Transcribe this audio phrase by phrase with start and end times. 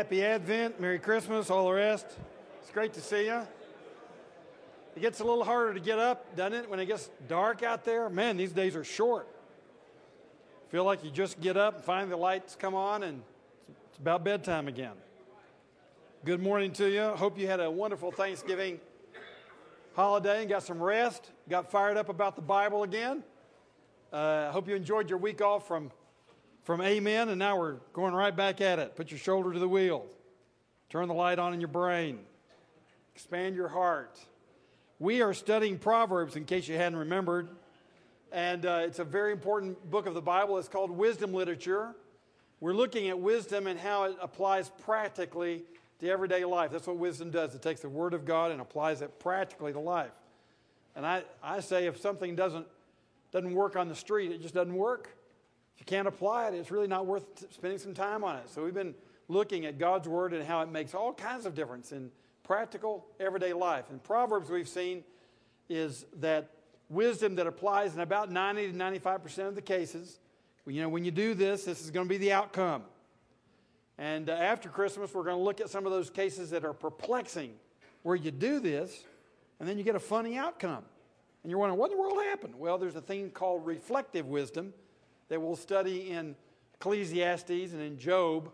[0.00, 2.06] Happy Advent, Merry Christmas, all the rest.
[2.62, 3.40] It's great to see you.
[4.94, 7.84] It gets a little harder to get up, doesn't it, when it gets dark out
[7.84, 8.08] there?
[8.08, 9.26] Man, these days are short.
[10.68, 13.24] Feel like you just get up and find the lights come on and
[13.88, 14.94] it's about bedtime again.
[16.24, 17.02] Good morning to you.
[17.16, 18.78] Hope you had a wonderful Thanksgiving
[19.96, 23.24] holiday and got some rest, got fired up about the Bible again.
[24.12, 25.90] I uh, hope you enjoyed your week off from
[26.68, 28.94] from amen, and now we're going right back at it.
[28.94, 30.04] Put your shoulder to the wheel,
[30.90, 32.18] turn the light on in your brain,
[33.14, 34.18] expand your heart.
[34.98, 37.48] We are studying Proverbs, in case you hadn't remembered,
[38.32, 40.58] and uh, it's a very important book of the Bible.
[40.58, 41.94] It's called Wisdom Literature.
[42.60, 45.62] We're looking at wisdom and how it applies practically
[46.00, 46.70] to everyday life.
[46.70, 47.54] That's what wisdom does.
[47.54, 50.12] It takes the Word of God and applies it practically to life.
[50.94, 52.66] And I, I say if something doesn't,
[53.32, 55.14] doesn't work on the street, it just doesn't work.
[55.78, 58.50] If you can't apply it, it's really not worth spending some time on it.
[58.50, 58.96] So we've been
[59.28, 62.10] looking at God's Word and how it makes all kinds of difference in
[62.42, 63.84] practical, everyday life.
[63.88, 65.04] And Proverbs we've seen
[65.68, 66.50] is that
[66.88, 70.18] wisdom that applies in about 90 to 95% of the cases.
[70.66, 72.82] You know, when you do this, this is going to be the outcome.
[73.98, 76.72] And uh, after Christmas, we're going to look at some of those cases that are
[76.72, 77.52] perplexing,
[78.02, 79.04] where you do this,
[79.60, 80.82] and then you get a funny outcome.
[81.44, 82.56] And you're wondering, what in the world happened?
[82.56, 84.74] Well, there's a thing called reflective wisdom
[85.28, 86.34] that we'll study in
[86.74, 88.50] Ecclesiastes and in Job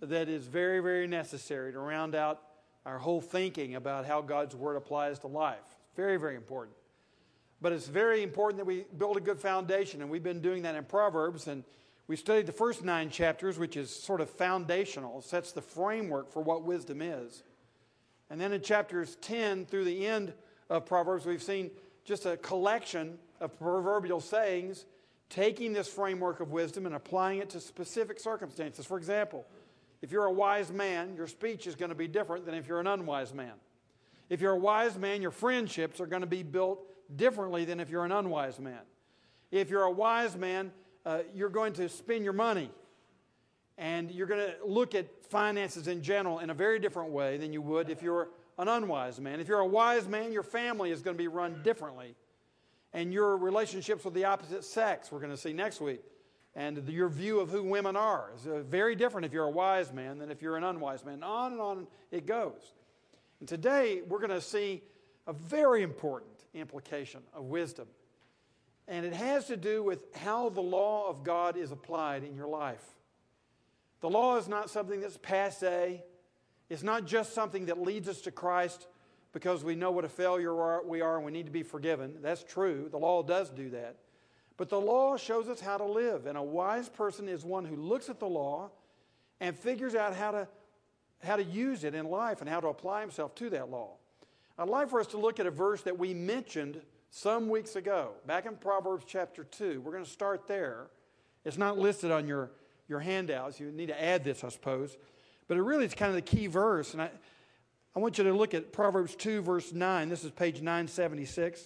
[0.00, 2.40] that is very, very necessary to round out
[2.84, 5.58] our whole thinking about how God's Word applies to life.
[5.94, 6.76] Very, very important.
[7.60, 10.74] But it's very important that we build a good foundation, and we've been doing that
[10.74, 11.46] in Proverbs.
[11.46, 11.62] And
[12.08, 16.42] we studied the first nine chapters, which is sort of foundational, sets the framework for
[16.42, 17.44] what wisdom is.
[18.30, 20.32] And then in chapters 10 through the end
[20.68, 21.70] of Proverbs, we've seen
[22.04, 24.86] just a collection of proverbial sayings
[25.32, 28.84] taking this framework of wisdom and applying it to specific circumstances.
[28.84, 29.46] For example,
[30.02, 32.80] if you're a wise man, your speech is going to be different than if you're
[32.80, 33.54] an unwise man.
[34.28, 36.80] If you're a wise man, your friendships are going to be built
[37.16, 38.80] differently than if you're an unwise man.
[39.50, 40.70] If you're a wise man,
[41.06, 42.70] uh, you're going to spend your money
[43.78, 47.54] and you're going to look at finances in general in a very different way than
[47.54, 48.28] you would if you're
[48.58, 49.40] an unwise man.
[49.40, 52.16] If you're a wise man, your family is going to be run differently
[52.92, 56.02] and your relationships with the opposite sex, we're going to see next week.
[56.54, 59.90] And your view of who women are is uh, very different if you're a wise
[59.92, 61.22] man than if you're an unwise man.
[61.22, 62.74] On and on it goes.
[63.40, 64.82] And today we're going to see
[65.26, 67.86] a very important implication of wisdom.
[68.86, 72.48] And it has to do with how the law of God is applied in your
[72.48, 72.84] life.
[74.00, 76.02] The law is not something that's passe,
[76.68, 78.86] it's not just something that leads us to Christ
[79.32, 82.18] because we know what a failure we are and we need to be forgiven.
[82.20, 82.88] That's true.
[82.90, 83.96] The law does do that.
[84.56, 86.26] But the law shows us how to live.
[86.26, 88.70] And a wise person is one who looks at the law
[89.40, 90.48] and figures out how to,
[91.22, 93.96] how to use it in life and how to apply himself to that law.
[94.58, 98.12] I'd like for us to look at a verse that we mentioned some weeks ago,
[98.26, 99.80] back in Proverbs chapter 2.
[99.80, 100.88] We're going to start there.
[101.44, 102.50] It's not listed on your,
[102.88, 103.58] your handouts.
[103.58, 104.96] You need to add this, I suppose.
[105.48, 106.92] But it really is kind of the key verse.
[106.92, 107.10] And I,
[107.94, 110.08] I want you to look at Proverbs 2, verse 9.
[110.08, 111.62] This is page 976.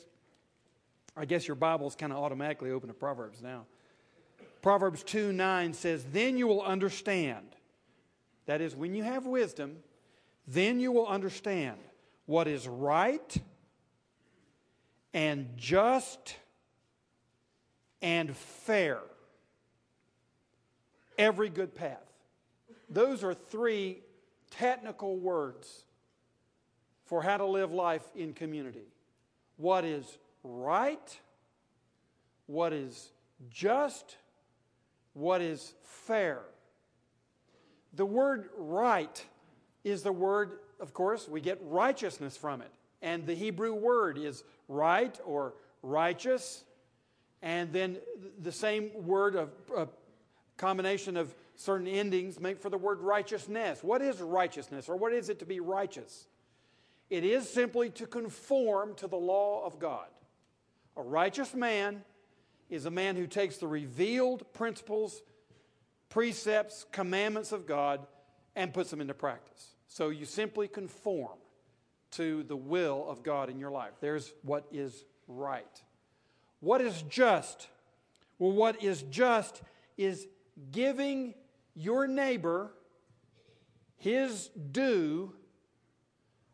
[1.17, 3.65] I guess your Bible's kind of automatically open to Proverbs now.
[4.61, 7.47] Proverbs 2 9 says, Then you will understand.
[8.47, 9.77] That is, when you have wisdom,
[10.49, 11.79] then you will understand
[12.27, 13.37] what is right
[15.15, 16.37] and just
[18.03, 19.01] and fair.
[21.19, 22.13] Every good path.
[22.89, 24.01] Those are three
[24.51, 25.86] technical words
[27.07, 28.87] for how to live life in community.
[29.57, 31.19] What is right,
[32.47, 33.11] what is
[33.51, 34.17] just,
[35.15, 36.41] what is fair.
[37.95, 39.25] The word right
[39.85, 42.71] is the word, of course, we get righteousness from it.
[43.01, 46.65] And the Hebrew word is right or righteous.
[47.41, 47.99] And then
[48.43, 49.89] the same word of a
[50.57, 53.83] combination of certain endings make for the word righteousness.
[53.83, 56.27] What is righteousness or what is it to be righteous?
[57.09, 60.07] It is simply to conform to the law of God.
[60.97, 62.03] A righteous man
[62.69, 65.23] is a man who takes the revealed principles,
[66.09, 68.07] precepts, commandments of God
[68.57, 69.75] and puts them into practice.
[69.87, 71.39] So you simply conform
[72.13, 73.93] to the will of God in your life.
[74.01, 75.83] There's what is right.
[76.61, 77.69] What is just?
[78.39, 79.63] Well, what is just
[79.97, 80.27] is
[80.73, 81.35] giving
[81.75, 82.73] your neighbor
[83.99, 85.35] his due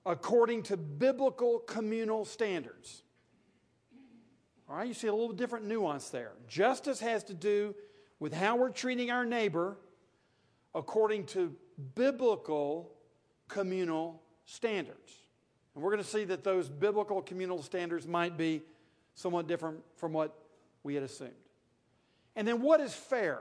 [0.04, 3.02] according to biblical communal standards.
[4.68, 6.32] All right, you see a little different nuance there.
[6.48, 7.74] Justice has to do
[8.18, 9.76] with how we're treating our neighbor
[10.74, 11.54] according to
[11.94, 12.92] biblical
[13.48, 15.12] communal standards.
[15.74, 18.62] And we're going to see that those biblical communal standards might be
[19.14, 20.34] somewhat different from what
[20.82, 21.32] we had assumed.
[22.36, 23.40] And then what is fair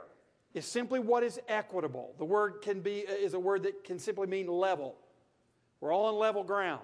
[0.53, 2.13] is simply what is equitable.
[2.17, 4.95] The word can be is a word that can simply mean level.
[5.81, 6.81] We're all on level ground.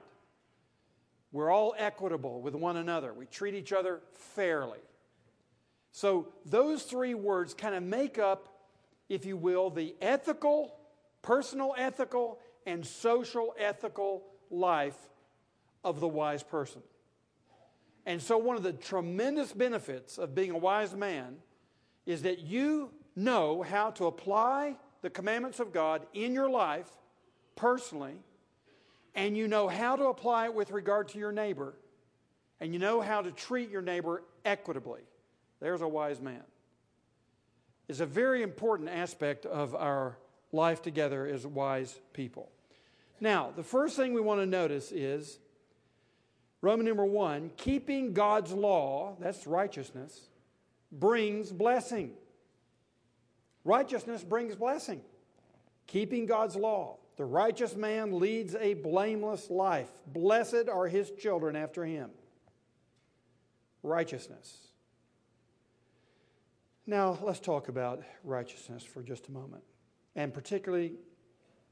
[1.32, 3.14] We're all equitable with one another.
[3.14, 4.02] We treat each other
[4.36, 4.80] fairly.
[5.92, 8.50] So those three words kind of make up,
[9.08, 10.74] if you will, the ethical,
[11.22, 14.98] personal ethical, and social ethical life
[15.84, 16.82] of the wise person.
[18.06, 21.38] And so, one of the tremendous benefits of being a wise man
[22.06, 26.90] is that you know how to apply the commandments of God in your life
[27.56, 28.16] personally,
[29.18, 31.74] and you know how to apply it with regard to your neighbor,
[32.62, 35.02] and you know how to treat your neighbor equitably.
[35.60, 36.44] There's a wise man.
[37.90, 40.18] It's a very important aspect of our
[40.52, 42.50] life together as wise people.
[43.20, 45.40] Now, the first thing we want to notice is
[46.62, 50.30] Roman number one, keeping God's law, that's righteousness,
[50.92, 52.12] brings blessing.
[53.64, 55.02] Righteousness brings blessing.
[55.88, 56.98] Keeping God's law.
[57.18, 59.90] The righteous man leads a blameless life.
[60.08, 62.12] Blessed are his children after him.
[63.84, 64.68] Righteousness.
[66.86, 69.64] Now, let's talk about righteousness for just a moment.
[70.16, 70.94] And particularly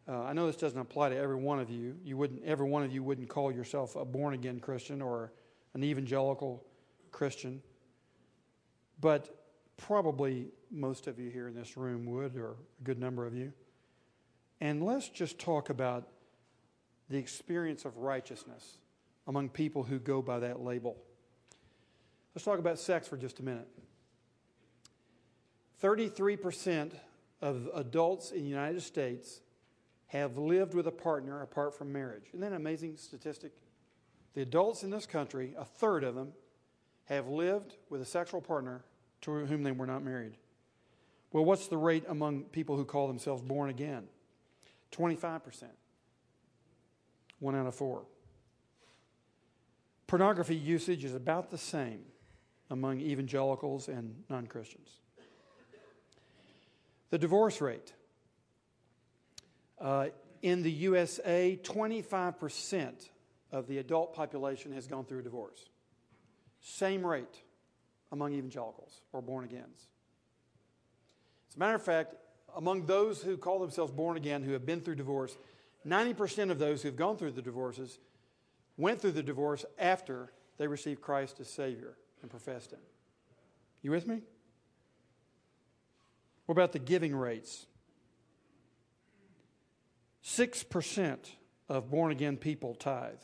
[0.07, 1.95] uh, I know this doesn't apply to every one of you.
[2.03, 5.33] You wouldn't, every one of you wouldn't call yourself a born again Christian or
[5.73, 6.63] an evangelical
[7.11, 7.61] Christian,
[9.01, 9.47] but
[9.77, 13.51] probably most of you here in this room would, or a good number of you.
[14.61, 16.07] And let's just talk about
[17.09, 18.77] the experience of righteousness
[19.27, 20.97] among people who go by that label.
[22.33, 23.67] Let's talk about sex for just a minute.
[25.81, 26.93] 33%
[27.41, 29.41] of adults in the United States
[30.07, 32.23] have lived with a partner apart from marriage.
[32.29, 33.51] Isn't that an amazing statistic?
[34.33, 36.33] The adults in this country, a third of them,
[37.05, 38.83] have lived with a sexual partner
[39.21, 40.37] to whom they were not married.
[41.31, 44.07] Well, what's the rate among people who call themselves born again?
[44.95, 45.63] 25%.
[47.39, 48.05] One out of four.
[50.07, 52.01] Pornography usage is about the same
[52.69, 54.89] among evangelicals and non Christians.
[57.09, 57.93] The divorce rate
[59.79, 60.07] uh,
[60.41, 63.09] in the USA, 25%
[63.51, 65.69] of the adult population has gone through a divorce.
[66.61, 67.41] Same rate
[68.11, 69.87] among evangelicals or born agains.
[71.49, 72.15] As a matter of fact,
[72.55, 75.37] among those who call themselves born again who have been through divorce,
[75.85, 77.99] 90% of those who've gone through the divorces
[78.77, 82.79] went through the divorce after they received Christ as Savior and professed Him.
[83.81, 84.21] You with me?
[86.45, 87.67] What about the giving rates?
[90.23, 91.17] 6%
[91.69, 93.21] of born again people tithe.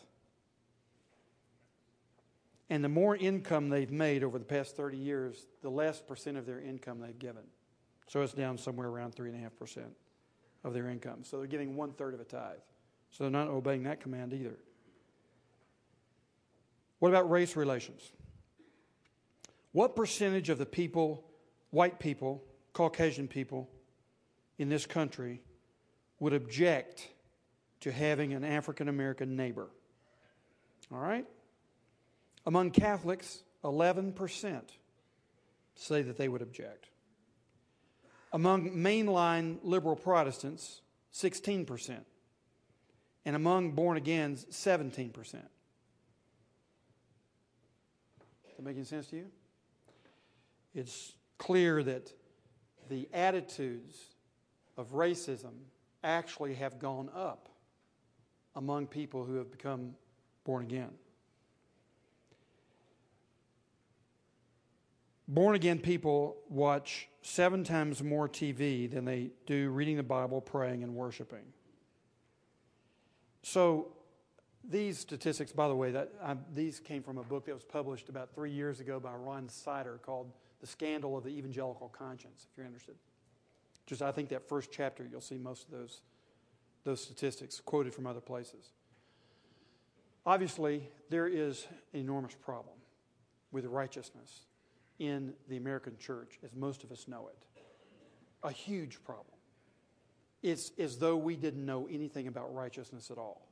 [2.70, 6.46] And the more income they've made over the past 30 years, the less percent of
[6.46, 7.44] their income they've given.
[8.12, 9.84] So it's down somewhere around 3.5%
[10.66, 11.24] of their income.
[11.24, 12.58] So they're giving one third of a tithe.
[13.10, 14.58] So they're not obeying that command either.
[17.00, 18.12] What about race relations?
[19.72, 21.24] What percentage of the people,
[21.70, 22.44] white people,
[22.74, 23.70] Caucasian people
[24.58, 25.42] in this country,
[26.20, 27.08] would object
[27.80, 29.70] to having an African American neighbor.
[30.92, 31.26] All right?
[32.46, 34.64] Among Catholics, 11%
[35.76, 36.91] say that they would object.
[38.34, 40.82] Among mainline liberal Protestants,
[41.14, 42.00] 16%.
[43.26, 45.18] And among born agains, 17%.
[45.18, 45.36] Is
[48.56, 49.26] that making sense to you?
[50.74, 52.12] It's clear that
[52.90, 53.98] the attitudes
[54.78, 55.54] of racism
[56.04, 57.50] actually have gone up
[58.56, 59.96] among people who have become
[60.44, 60.92] born again.
[65.32, 70.84] Born again people watch seven times more TV than they do reading the Bible, praying,
[70.84, 71.46] and worshiping.
[73.42, 73.94] So,
[74.62, 78.10] these statistics, by the way, that I, these came from a book that was published
[78.10, 82.58] about three years ago by Ron Sider called "The Scandal of the Evangelical Conscience." If
[82.58, 82.96] you're interested.
[83.86, 86.02] Just I think that first chapter, you'll see most of those,
[86.84, 88.74] those statistics quoted from other places.
[90.26, 92.76] Obviously, there is an enormous problem
[93.54, 94.42] with righteousness
[95.02, 97.64] in the American church, as most of us know it.
[98.44, 99.36] A huge problem.
[100.44, 103.48] It's as though we didn't know anything about righteousness at all.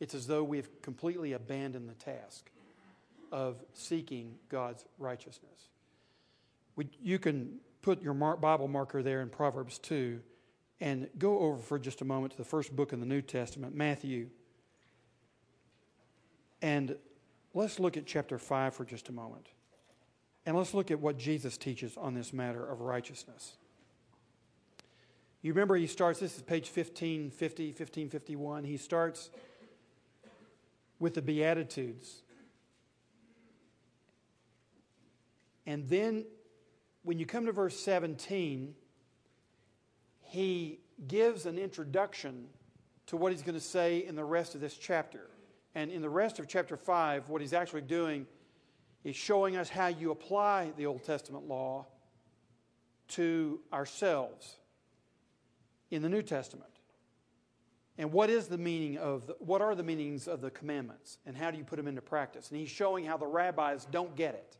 [0.00, 2.50] It's as though we've completely abandoned the task
[3.30, 5.68] of seeking God's righteousness.
[6.74, 10.20] We, you can put your Bible marker there in Proverbs 2
[10.80, 13.76] and go over for just a moment to the first book in the New Testament,
[13.76, 14.30] Matthew.
[16.60, 16.96] And
[17.54, 19.48] let's look at chapter 5 for just a moment.
[20.48, 23.58] And let's look at what Jesus teaches on this matter of righteousness.
[25.42, 28.64] You remember he starts, this is page 1550, 1551.
[28.64, 29.28] He starts
[30.98, 32.22] with the Beatitudes.
[35.66, 36.24] And then
[37.02, 38.74] when you come to verse 17,
[40.22, 42.46] he gives an introduction
[43.08, 45.28] to what he's going to say in the rest of this chapter.
[45.74, 48.26] And in the rest of chapter 5, what he's actually doing
[49.04, 51.86] is showing us how you apply the Old Testament law
[53.08, 54.56] to ourselves
[55.90, 56.70] in the New Testament.
[57.96, 61.36] And what is the meaning of the, what are the meanings of the commandments and
[61.36, 62.50] how do you put them into practice?
[62.50, 64.56] And he's showing how the rabbis don't get it.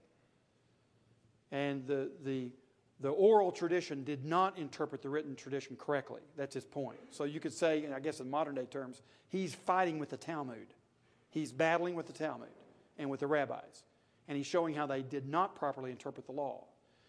[1.52, 2.50] And the, the,
[3.00, 6.20] the oral tradition did not interpret the written tradition correctly.
[6.36, 6.98] That's his point.
[7.10, 10.16] So you could say, and I guess in modern day terms, he's fighting with the
[10.16, 10.74] Talmud.
[11.30, 12.48] He's battling with the Talmud
[12.98, 13.84] and with the rabbis.
[14.28, 16.64] And he's showing how they did not properly interpret the law.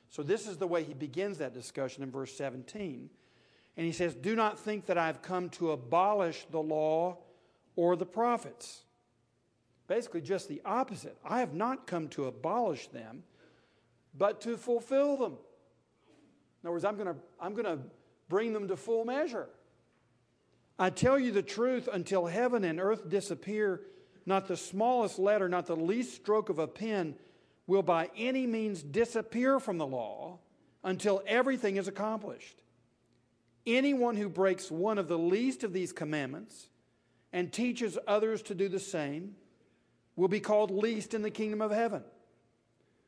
[0.09, 3.09] So this is the way he begins that discussion in verse 17.
[3.77, 7.17] And he says, Do not think that I've come to abolish the law
[7.75, 8.83] or the prophets.
[9.87, 11.17] Basically, just the opposite.
[11.25, 13.23] I have not come to abolish them,
[14.17, 15.33] but to fulfill them.
[16.61, 17.79] In other words, I'm going to I'm going to
[18.27, 19.47] bring them to full measure.
[20.77, 23.81] I tell you the truth, until heaven and earth disappear,
[24.25, 27.15] not the smallest letter, not the least stroke of a pen
[27.67, 30.39] will by any means disappear from the law
[30.83, 32.61] until everything is accomplished.
[33.65, 36.69] Anyone who breaks one of the least of these commandments
[37.31, 39.35] and teaches others to do the same
[40.15, 42.03] will be called least in the kingdom of heaven.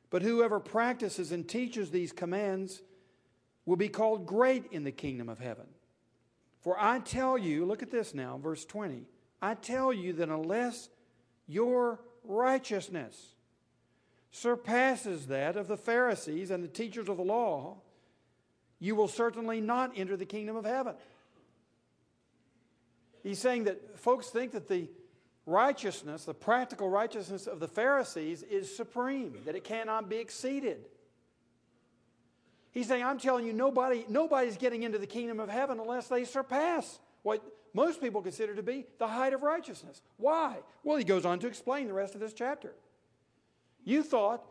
[0.09, 2.81] But whoever practices and teaches these commands
[3.65, 5.65] will be called great in the kingdom of heaven.
[6.61, 9.03] For I tell you, look at this now, verse 20.
[9.41, 10.89] I tell you that unless
[11.47, 13.33] your righteousness
[14.31, 17.77] surpasses that of the Pharisees and the teachers of the law,
[18.79, 20.95] you will certainly not enter the kingdom of heaven.
[23.23, 24.89] He's saying that folks think that the
[25.45, 30.85] righteousness, the practical righteousness of the Pharisees, is supreme, that it cannot be exceeded.
[32.71, 36.23] He's saying, I'm telling you, nobody, nobody's getting into the kingdom of heaven unless they
[36.23, 37.43] surpass what
[37.73, 40.01] most people consider to be the height of righteousness.
[40.17, 40.57] Why?
[40.83, 42.73] Well, he goes on to explain the rest of this chapter.
[43.83, 44.43] You thought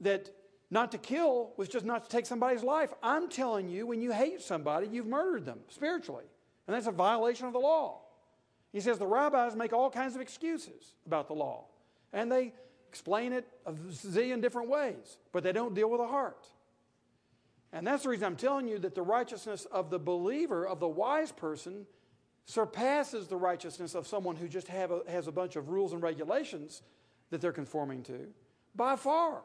[0.00, 0.30] that
[0.70, 2.92] not to kill was just not to take somebody's life.
[3.02, 6.24] I'm telling you, when you hate somebody, you've murdered them spiritually.
[6.66, 8.00] And that's a violation of the law.
[8.72, 11.66] He says the rabbis make all kinds of excuses about the law.
[12.12, 12.52] And they
[12.88, 16.48] explain it a zillion different ways, but they don't deal with the heart.
[17.72, 20.88] And that's the reason I'm telling you that the righteousness of the believer, of the
[20.88, 21.86] wise person,
[22.46, 26.82] surpasses the righteousness of someone who just a, has a bunch of rules and regulations
[27.30, 28.26] that they're conforming to
[28.74, 29.42] by far.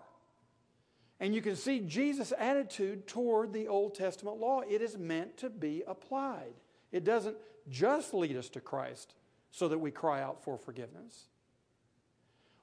[1.20, 4.62] And you can see Jesus' attitude toward the Old Testament law.
[4.62, 6.54] It is meant to be applied.
[6.92, 7.36] It doesn't
[7.70, 9.14] just lead us to Christ
[9.52, 11.26] so that we cry out for forgiveness.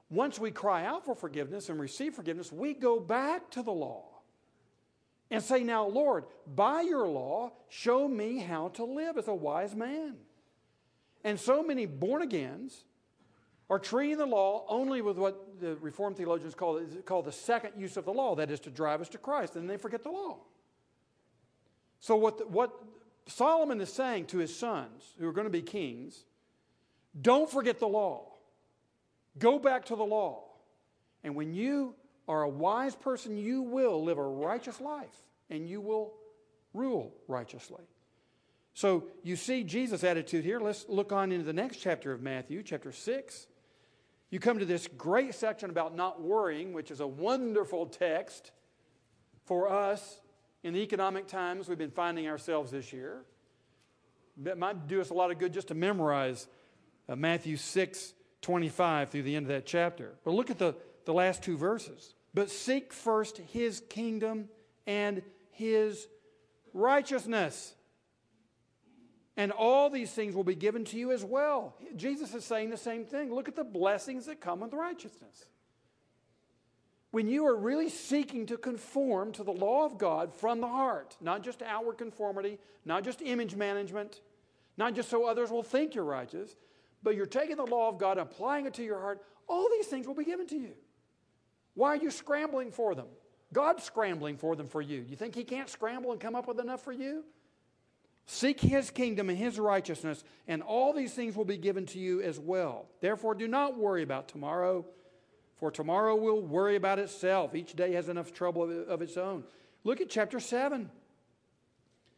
[0.09, 4.05] Once we cry out for forgiveness and receive forgiveness, we go back to the law
[5.29, 6.25] and say, Now, Lord,
[6.55, 10.15] by your law, show me how to live as a wise man.
[11.27, 12.85] And so many born agains
[13.69, 17.97] are treating the law only with what the Reformed theologians call, call the second use
[17.97, 20.37] of the law, that is to drive us to Christ, and they forget the law.
[21.99, 22.71] So, what, the, what
[23.25, 26.23] Solomon is saying to his sons, who are going to be kings,
[27.21, 28.31] don't forget the law.
[29.37, 30.45] Go back to the law.
[31.25, 31.95] And when you
[32.29, 36.13] are a wise person, you will live a righteous life and you will
[36.73, 37.83] rule righteously.
[38.77, 40.59] So you see Jesus' attitude here.
[40.59, 43.47] Let's look on into the next chapter of Matthew, chapter 6.
[44.29, 48.51] You come to this great section about not worrying, which is a wonderful text
[49.45, 50.19] for us
[50.61, 53.23] in the economic times we've been finding ourselves this year.
[54.45, 56.45] It might do us a lot of good just to memorize
[57.09, 60.13] uh, Matthew 6 25 through the end of that chapter.
[60.23, 62.13] But look at the, the last two verses.
[62.35, 64.49] But seek first his kingdom
[64.85, 66.07] and his
[66.75, 67.73] righteousness.
[69.37, 71.75] And all these things will be given to you as well.
[71.95, 73.33] Jesus is saying the same thing.
[73.33, 75.45] Look at the blessings that come with righteousness.
[77.11, 81.15] When you are really seeking to conform to the law of God from the heart,
[81.21, 84.21] not just outward conformity, not just image management,
[84.75, 86.55] not just so others will think you're righteous,
[87.03, 90.07] but you're taking the law of God, applying it to your heart, all these things
[90.07, 90.73] will be given to you.
[91.75, 93.07] Why are you scrambling for them?
[93.53, 95.05] God's scrambling for them for you.
[95.07, 97.23] You think He can't scramble and come up with enough for you?
[98.29, 102.21] Seek his kingdom and his righteousness, and all these things will be given to you
[102.21, 102.85] as well.
[102.99, 104.85] Therefore, do not worry about tomorrow,
[105.55, 107.55] for tomorrow will worry about itself.
[107.55, 109.45] Each day has enough trouble of its own.
[109.85, 110.91] Look at chapter 7.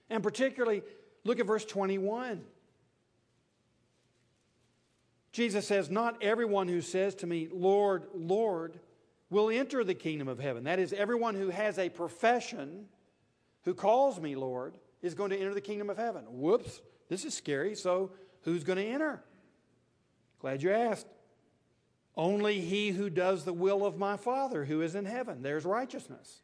[0.10, 0.82] And particularly,
[1.24, 2.42] look at verse 21.
[5.32, 8.80] Jesus says, Not everyone who says to me, Lord, Lord,
[9.30, 10.64] will enter the kingdom of heaven.
[10.64, 12.88] That is, everyone who has a profession,
[13.66, 16.24] who calls me Lord, is going to enter the kingdom of heaven.
[16.28, 17.76] Whoops, this is scary.
[17.76, 19.24] So, who's going to enter?
[20.40, 21.08] Glad you asked.
[22.16, 25.42] Only he who does the will of my Father who is in heaven.
[25.42, 26.42] There's righteousness.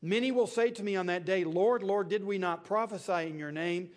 [0.00, 3.38] Many will say to me on that day, Lord, Lord, did we not prophesy in
[3.38, 3.90] your name,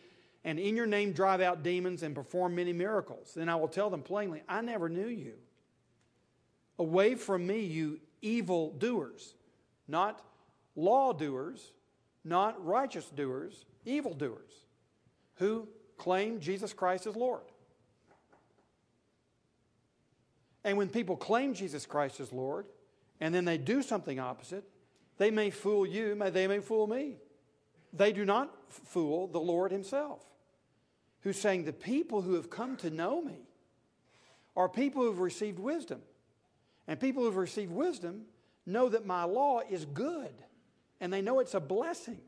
[0.43, 3.33] and in your name drive out demons and perform many miracles?
[3.35, 5.33] Then I will tell them plainly, I never knew you.
[6.79, 9.35] Away from me, you evil doers,
[9.87, 10.21] not
[10.75, 11.73] law doers,
[12.27, 14.65] not righteous doers, evil doers,
[15.35, 15.67] who
[15.97, 17.43] claim Jesus Christ as Lord.
[20.63, 22.65] And when people claim Jesus Christ as Lord,
[23.21, 24.65] and then they do something opposite,
[25.17, 27.15] they may fool you, may they may fool me.
[27.93, 30.23] They do not fool the Lord Himself,
[31.21, 33.47] who's saying, The people who have come to know me
[34.55, 36.01] are people who have received wisdom.
[36.87, 38.23] And people who have received wisdom
[38.65, 40.33] know that my law is good
[40.99, 42.19] and they know it's a blessing.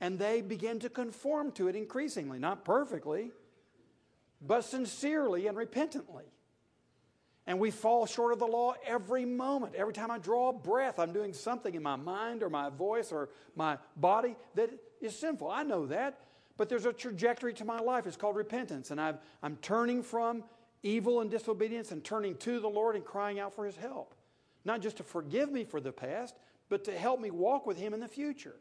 [0.00, 3.30] And they begin to conform to it increasingly, not perfectly,
[4.40, 6.24] but sincerely and repentantly.
[7.46, 9.74] And we fall short of the law every moment.
[9.74, 13.10] Every time I draw a breath, I'm doing something in my mind or my voice
[13.10, 15.50] or my body that is sinful.
[15.50, 16.18] I know that.
[16.56, 18.06] But there's a trajectory to my life.
[18.06, 18.90] It's called repentance.
[18.90, 20.44] And i am turning from
[20.82, 24.14] evil and disobedience and turning to the Lord and crying out for His help.
[24.64, 26.36] Not just to forgive me for the past,
[26.72, 28.56] but to help me walk with Him in the future.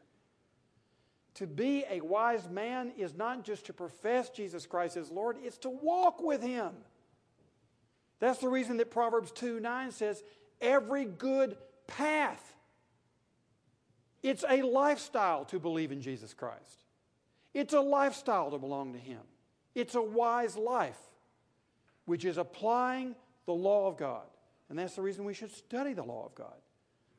[1.35, 5.57] To be a wise man is not just to profess Jesus Christ as Lord, it's
[5.59, 6.71] to walk with Him.
[8.19, 10.25] That's the reason that Proverbs 2 9 says,
[10.59, 11.55] every good
[11.87, 12.53] path.
[14.21, 16.83] It's a lifestyle to believe in Jesus Christ.
[17.53, 19.21] It's a lifestyle to belong to Him.
[19.73, 20.99] It's a wise life,
[22.03, 24.27] which is applying the law of God.
[24.67, 26.60] And that's the reason we should study the law of God,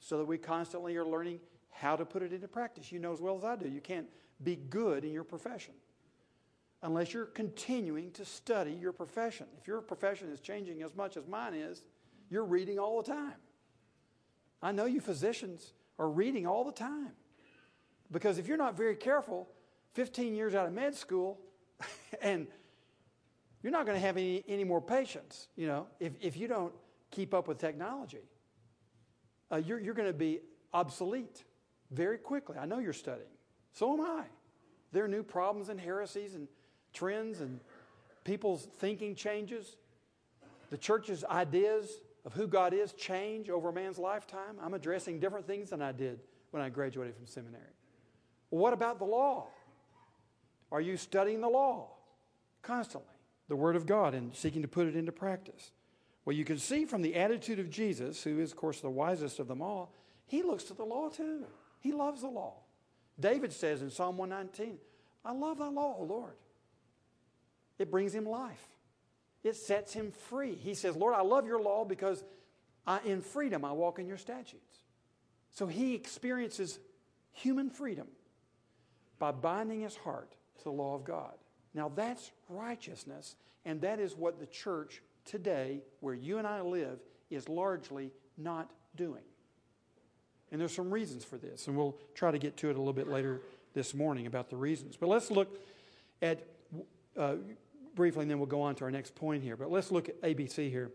[0.02, 1.38] so that we constantly are learning
[1.70, 2.90] how to put it into practice.
[2.90, 4.08] You know as well as I do, you can't
[4.42, 5.74] be good in your profession
[6.82, 9.46] unless you're continuing to study your profession.
[9.60, 11.82] If your profession is changing as much as mine is,
[12.28, 13.36] you're reading all the time.
[14.60, 17.12] I know you physicians are reading all the time.
[18.10, 19.48] Because if you're not very careful,
[19.94, 21.38] 15 years out of med school,
[22.22, 22.48] and
[23.62, 26.72] you're not going to have any, any more patients, you know, if, if you don't
[27.12, 28.24] keep up with technology.
[29.52, 30.40] Uh, you're you're going to be
[30.72, 31.44] obsolete
[31.90, 32.56] very quickly.
[32.58, 33.28] I know you're studying.
[33.72, 34.24] So am I.
[34.92, 36.48] There are new problems and heresies and
[36.92, 37.60] trends, and
[38.24, 39.76] people's thinking changes.
[40.70, 44.56] The church's ideas of who God is change over a man's lifetime.
[44.62, 47.64] I'm addressing different things than I did when I graduated from seminary.
[48.50, 49.48] What about the law?
[50.70, 51.88] Are you studying the law
[52.62, 53.08] constantly?
[53.48, 55.72] The Word of God and seeking to put it into practice.
[56.24, 59.40] Well, you can see from the attitude of Jesus, who is, of course, the wisest
[59.40, 59.92] of them all,
[60.26, 61.44] he looks to the law too.
[61.80, 62.54] He loves the law.
[63.18, 64.78] David says in Psalm 119,
[65.24, 66.34] I love thy law, O Lord.
[67.78, 68.68] It brings him life,
[69.42, 70.54] it sets him free.
[70.54, 72.22] He says, Lord, I love your law because
[72.86, 74.78] I, in freedom I walk in your statutes.
[75.50, 76.78] So he experiences
[77.32, 78.06] human freedom
[79.18, 81.34] by binding his heart to the law of God.
[81.74, 86.98] Now that's righteousness, and that is what the church today, where you and I live,
[87.30, 89.22] is largely not doing.
[90.50, 92.92] And there's some reasons for this, and we'll try to get to it a little
[92.92, 93.40] bit later
[93.74, 94.96] this morning about the reasons.
[94.96, 95.58] But let's look
[96.20, 96.46] at
[97.16, 97.36] uh,
[97.94, 99.56] briefly, and then we'll go on to our next point here.
[99.56, 100.90] But let's look at ABC here.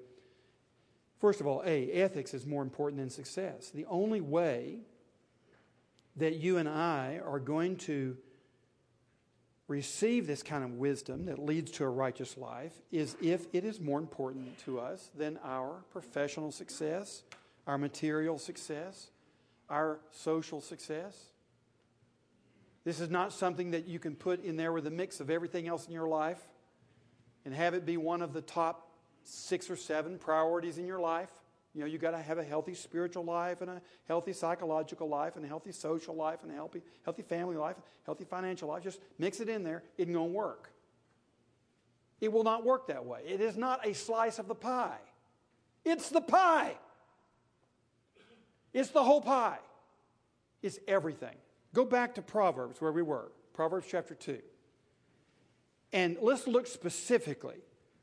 [1.19, 3.71] First of all, A, ethics is more important than success.
[3.71, 4.81] The only way
[6.17, 8.17] that you and I are going to
[9.67, 13.79] receive this kind of wisdom that leads to a righteous life is if it is
[13.79, 17.23] more important to us than our professional success,
[17.65, 19.07] our material success,
[19.69, 21.31] our social success.
[22.85, 25.67] This is not something that you can put in there with a mix of everything
[25.67, 26.39] else in your life
[27.43, 28.89] and have it be one of the top
[29.23, 31.31] six or seven priorities in your life.
[31.77, 35.35] You know, you got to have a healthy spiritual life and a healthy psychological life
[35.35, 38.81] and a healthy social life and a healthy, healthy family life, healthy financial life.
[38.81, 39.83] Just mix it in there.
[39.95, 40.71] It going to work.
[42.19, 43.19] It will not work that way.
[43.27, 44.97] It is not a slice of the pie.
[45.85, 46.73] It's the pie.
[48.73, 49.59] It's the whole pie.
[50.63, 51.35] It's everything.
[51.75, 53.31] Go back to Proverbs where we were.
[53.53, 54.39] Proverbs chapter 2.
[55.93, 57.57] And let's look specifically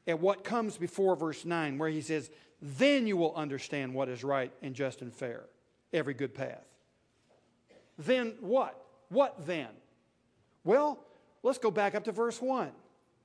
[0.07, 2.31] at what comes before verse 9, where he says,
[2.66, 5.44] Then you will understand what is right and just and fair,
[5.92, 6.64] every good path.
[7.98, 8.83] Then what?
[9.11, 9.68] What then?
[10.64, 10.98] Well,
[11.42, 12.70] let's go back up to verse 1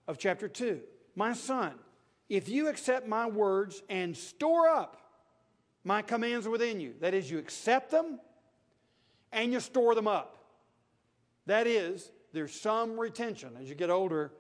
[0.10, 0.82] of chapter 2.
[1.16, 1.76] My son,
[2.28, 4.98] if you accept my words and store up
[5.86, 8.20] my commands within you, that is, you accept them
[9.32, 10.36] and you store them up.
[11.46, 13.52] That is, there's some retention.
[13.58, 14.34] As you get older,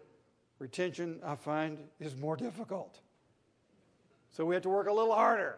[0.60, 3.00] retention, I find, is more difficult.
[4.32, 5.58] So we have to work a little harder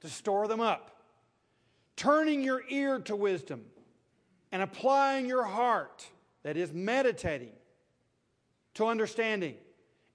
[0.00, 0.90] to store them up.
[1.96, 3.64] Turning your ear to wisdom
[4.52, 6.06] and applying your heart,
[6.42, 7.52] that is, meditating,
[8.74, 9.54] to understanding.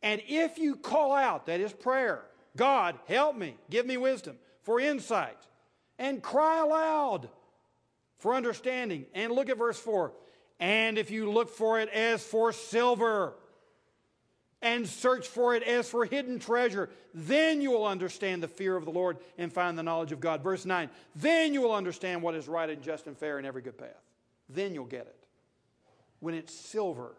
[0.01, 2.23] And if you call out, that is prayer,
[2.55, 5.37] God, help me, give me wisdom for insight,
[5.97, 7.29] and cry aloud
[8.17, 9.05] for understanding.
[9.13, 10.11] And look at verse 4.
[10.59, 13.33] And if you look for it as for silver,
[14.61, 16.89] and search for it as for hidden treasure.
[17.13, 20.43] Then you will understand the fear of the Lord and find the knowledge of God.
[20.43, 23.61] Verse 9, then you will understand what is right and just and fair in every
[23.61, 24.03] good path.
[24.49, 25.15] Then you'll get it.
[26.19, 27.15] When it's silver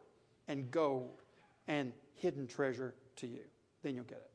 [0.49, 1.23] and gold
[1.67, 3.45] and hidden treasure to you,
[3.83, 4.31] then you'll get it.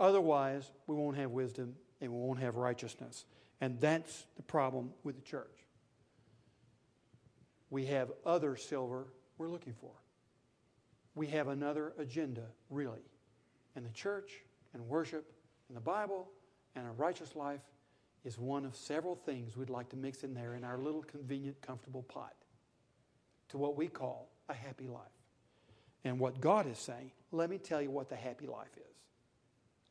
[0.00, 3.24] Otherwise, we won't have wisdom and we won't have righteousness.
[3.60, 5.50] And that's the problem with the church.
[7.68, 9.90] We have other silver we're looking for
[11.18, 13.02] we have another agenda, really.
[13.74, 15.32] And the church and worship
[15.68, 16.28] and the Bible
[16.76, 17.60] and a righteous life
[18.24, 21.60] is one of several things we'd like to mix in there in our little convenient,
[21.60, 22.34] comfortable pot
[23.48, 25.02] to what we call a happy life.
[26.04, 28.96] And what God is saying, let me tell you what the happy life is.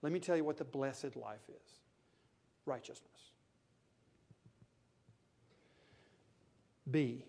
[0.01, 1.71] Let me tell you what the blessed life is
[2.65, 3.31] righteousness.
[6.89, 7.25] B,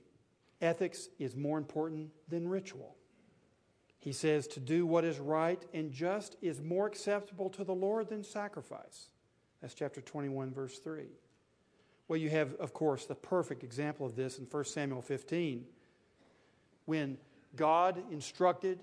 [0.61, 2.95] ethics is more important than ritual.
[4.09, 8.09] He says to do what is right and just is more acceptable to the Lord
[8.09, 9.11] than sacrifice.
[9.61, 11.05] That's chapter 21, verse 3.
[12.09, 15.67] Well, you have, of course, the perfect example of this in 1 Samuel 15
[16.87, 17.19] when
[17.55, 18.83] God instructed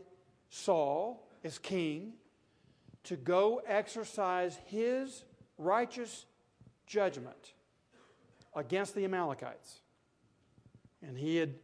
[0.51, 2.13] Saul as king
[3.05, 5.23] to go exercise his
[5.57, 6.27] righteous
[6.85, 7.53] judgment
[8.55, 9.79] against the Amalekites.
[11.01, 11.55] And he had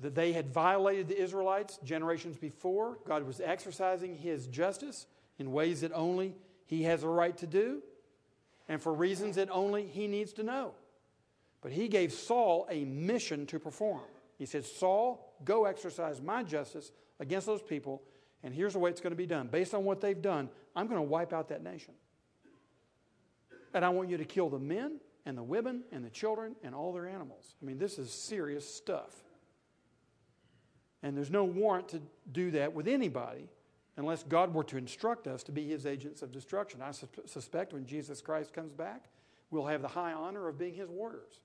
[0.00, 2.98] that they had violated the Israelites generations before.
[3.06, 5.06] God was exercising his justice
[5.38, 6.34] in ways that only
[6.66, 7.82] he has a right to do
[8.68, 10.72] and for reasons that only he needs to know.
[11.62, 14.02] But he gave Saul a mission to perform.
[14.36, 18.02] He said, Saul, go exercise my justice against those people,
[18.44, 19.48] and here's the way it's going to be done.
[19.48, 21.94] Based on what they've done, I'm going to wipe out that nation.
[23.74, 26.74] And I want you to kill the men and the women and the children and
[26.74, 27.56] all their animals.
[27.60, 29.10] I mean, this is serious stuff.
[31.02, 33.48] And there's no warrant to do that with anybody
[33.96, 36.80] unless God were to instruct us to be his agents of destruction.
[36.82, 39.06] I su- suspect when Jesus Christ comes back,
[39.50, 41.40] we'll have the high honor of being his warriors.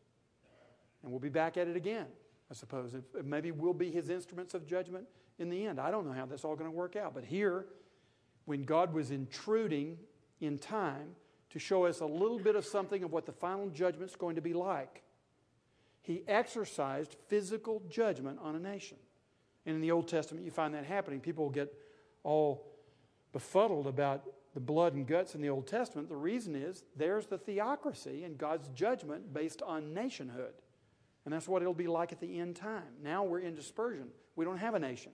[1.01, 2.05] And we'll be back at it again,
[2.49, 2.93] I suppose.
[2.93, 5.05] If, maybe we'll be his instruments of judgment
[5.39, 5.79] in the end.
[5.79, 7.13] I don't know how that's all going to work out.
[7.13, 7.65] But here,
[8.45, 9.97] when God was intruding
[10.41, 11.15] in time
[11.49, 14.41] to show us a little bit of something of what the final judgment's going to
[14.41, 15.03] be like,
[16.01, 18.97] he exercised physical judgment on a nation.
[19.65, 21.19] And in the Old Testament, you find that happening.
[21.19, 21.73] People get
[22.23, 22.67] all
[23.31, 24.23] befuddled about
[24.53, 26.09] the blood and guts in the Old Testament.
[26.09, 30.53] The reason is there's the theocracy and God's judgment based on nationhood.
[31.25, 32.83] And that's what it'll be like at the end time.
[33.01, 34.09] Now we're in dispersion.
[34.35, 35.13] We don't have a nation.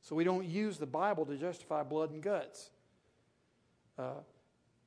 [0.00, 2.70] So we don't use the Bible to justify blood and guts.
[3.98, 4.20] Uh,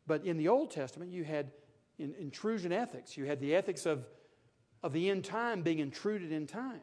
[0.07, 1.51] but in the Old Testament, you had
[1.97, 3.15] in, intrusion ethics.
[3.15, 4.05] You had the ethics of,
[4.83, 6.81] of the end time being intruded in time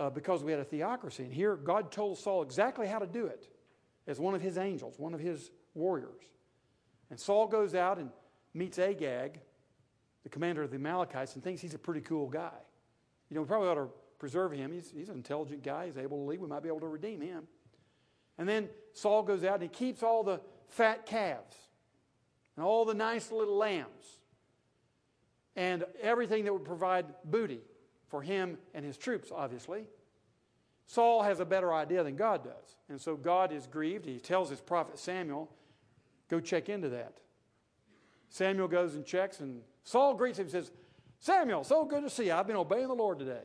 [0.00, 1.24] uh, because we had a theocracy.
[1.24, 3.46] And here, God told Saul exactly how to do it
[4.06, 6.24] as one of his angels, one of his warriors.
[7.10, 8.10] And Saul goes out and
[8.54, 9.40] meets Agag,
[10.22, 12.58] the commander of the Amalekites, and thinks he's a pretty cool guy.
[13.28, 14.72] You know, we probably ought to preserve him.
[14.72, 15.86] He's, he's an intelligent guy.
[15.86, 16.40] He's able to lead.
[16.40, 17.44] We might be able to redeem him.
[18.38, 21.56] And then Saul goes out and he keeps all the fat calves
[22.56, 24.18] and all the nice little lambs
[25.56, 27.60] and everything that would provide booty
[28.10, 29.84] for him and his troops, obviously.
[30.86, 32.76] Saul has a better idea than God does.
[32.88, 34.04] And so God is grieved.
[34.04, 35.48] He tells his prophet Samuel,
[36.28, 37.18] go check into that.
[38.28, 40.72] Samuel goes and checks, and Saul greets him and says,
[41.20, 42.32] Samuel, so good to see you.
[42.32, 43.44] I've been obeying the Lord today.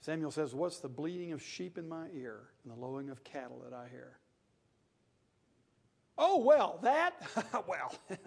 [0.00, 3.62] Samuel says, What's the bleating of sheep in my ear and the lowing of cattle
[3.64, 4.18] that I hear?
[6.18, 7.14] Oh, well, that,
[7.66, 7.94] well,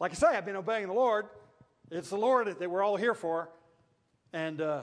[0.00, 1.26] like I say, I've been obeying the Lord.
[1.92, 3.50] It's the Lord that we're all here for.
[4.32, 4.80] And uh,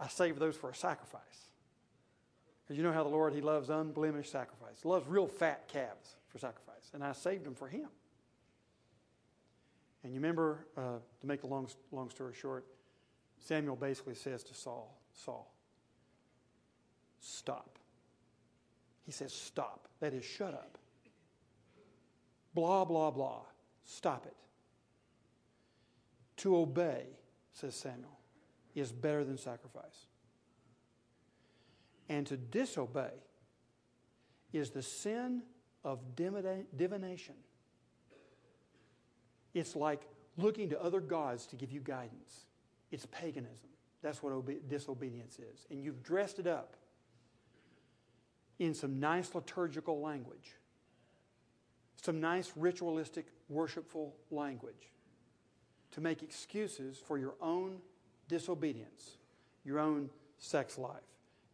[0.00, 1.20] I save those for a sacrifice.
[2.64, 4.80] Because you know how the Lord, He loves unblemished sacrifice.
[4.82, 6.90] He loves real fat calves for sacrifice.
[6.92, 7.86] And I saved them for Him.
[10.02, 12.66] And you remember, uh, to make a long, long story short,
[13.38, 15.54] Samuel basically says to Saul, Saul,
[17.20, 17.78] stop.
[19.06, 19.86] He says, stop.
[20.00, 20.78] That is, shut up.
[22.54, 23.42] Blah, blah, blah.
[23.84, 24.34] Stop it.
[26.44, 27.06] To obey,
[27.54, 28.18] says Samuel,
[28.74, 30.08] is better than sacrifice.
[32.10, 33.14] And to disobey
[34.52, 35.40] is the sin
[35.84, 37.36] of divination.
[39.54, 40.02] It's like
[40.36, 42.44] looking to other gods to give you guidance.
[42.90, 43.70] It's paganism.
[44.02, 45.64] That's what obe- disobedience is.
[45.70, 46.76] And you've dressed it up
[48.58, 50.56] in some nice liturgical language,
[52.02, 54.90] some nice ritualistic, worshipful language
[55.94, 57.76] to make excuses for your own
[58.28, 59.18] disobedience,
[59.64, 60.92] your own sex life,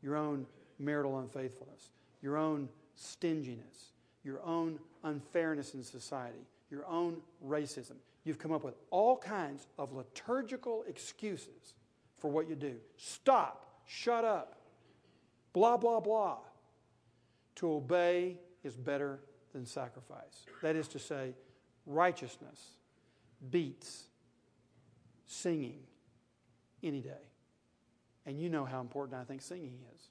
[0.02, 0.46] your own
[0.78, 1.90] marital unfaithfulness,
[2.22, 3.92] your own stinginess,
[4.24, 7.96] your own unfairness in society, your own racism.
[8.24, 11.74] You've come up with all kinds of liturgical excuses
[12.18, 12.76] for what you do.
[12.96, 14.56] Stop, shut up,
[15.52, 16.38] blah, blah, blah.
[17.56, 19.20] To obey is better
[19.52, 20.46] than sacrifice.
[20.62, 21.34] That is to say,
[21.86, 22.58] righteousness
[23.50, 24.04] beats
[25.30, 25.78] singing
[26.82, 27.28] any day.
[28.26, 30.08] And you know how important I think singing is.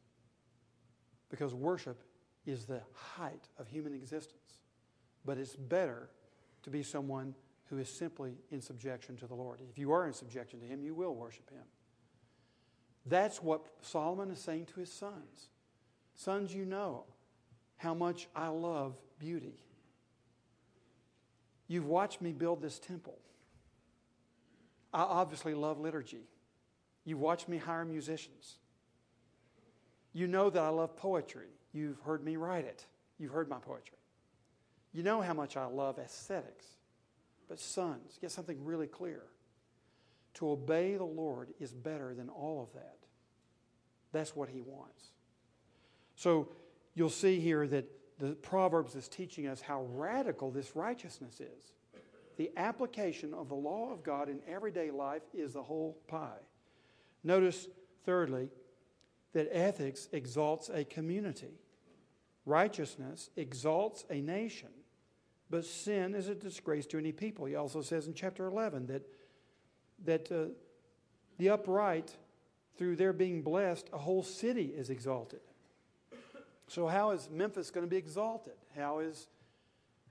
[1.30, 2.02] Because worship
[2.46, 4.60] is the height of human existence.
[5.26, 6.10] But it's better
[6.64, 9.60] to be someone who is simply in subjection to the Lord.
[9.70, 11.66] If you are in subjection to Him, you will worship Him.
[13.06, 15.50] That's what Solomon is saying to his sons.
[16.16, 17.06] Sons, you know
[17.78, 19.64] how much I love beauty.
[21.68, 23.18] You've watched me build this temple.
[24.94, 26.28] I obviously love liturgy.
[27.06, 28.58] You've watched me hire musicians.
[30.14, 31.48] You know that I love poetry.
[31.72, 32.86] You've heard me write it.
[33.18, 33.98] You've heard my poetry.
[34.92, 36.66] You know how much I love aesthetics.
[37.48, 39.24] But, sons, get something really clear.
[40.36, 42.98] To obey the Lord is better than all of that.
[44.12, 45.04] That's what He wants.
[46.16, 46.50] So,
[46.96, 51.72] you'll see here that the Proverbs is teaching us how radical this righteousness is.
[52.40, 56.40] The application of the law of God in everyday life is the whole pie.
[57.22, 57.68] Notice,
[58.06, 58.48] thirdly,
[59.34, 61.60] that ethics exalts a community,
[62.46, 64.70] righteousness exalts a nation,
[65.50, 67.44] but sin is a disgrace to any people.
[67.44, 69.06] He also says in chapter 11 that,
[70.06, 70.54] that uh,
[71.40, 72.16] the upright,
[72.78, 75.42] through their being blessed, a whole city is exalted.
[76.70, 78.54] So, how is Memphis going to be exalted?
[78.78, 79.28] How is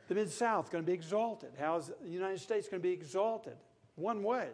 [0.09, 1.51] the Mid South going to be exalted?
[1.59, 3.57] How is the United States going to be exalted?
[3.95, 4.49] One way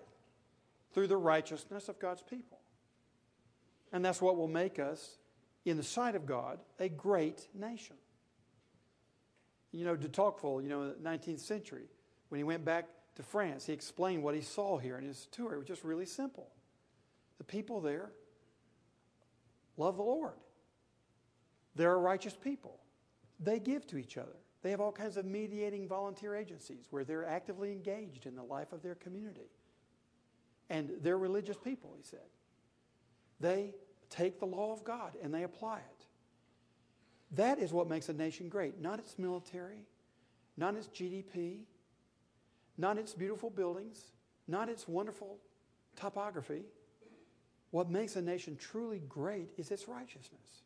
[0.93, 2.59] through the righteousness of God's people.
[3.93, 5.19] And that's what will make us,
[5.64, 7.97] in the sight of God, a great nation.
[9.73, 11.85] You know, de Tocqueville, you know, in the 19th century,
[12.29, 12.87] when he went back
[13.17, 15.55] to France, he explained what he saw here in his tour.
[15.55, 16.49] It was just really simple.
[17.38, 18.11] The people there
[19.77, 20.35] love the Lord.
[21.77, 22.81] They're a righteous people.
[23.40, 24.37] They give to each other.
[24.64, 28.72] They have all kinds of mediating volunteer agencies where they're actively engaged in the life
[28.72, 29.50] of their community.
[30.70, 32.31] And they're religious people, he said.
[33.40, 33.74] They
[34.09, 36.07] take the law of God and they apply it.
[37.33, 39.85] That is what makes a nation great, not its military,
[40.57, 41.59] not its GDP,
[42.79, 44.12] not its beautiful buildings,
[44.48, 45.37] not its wonderful
[45.94, 46.62] topography.
[47.70, 50.63] What makes a nation truly great is its righteousness.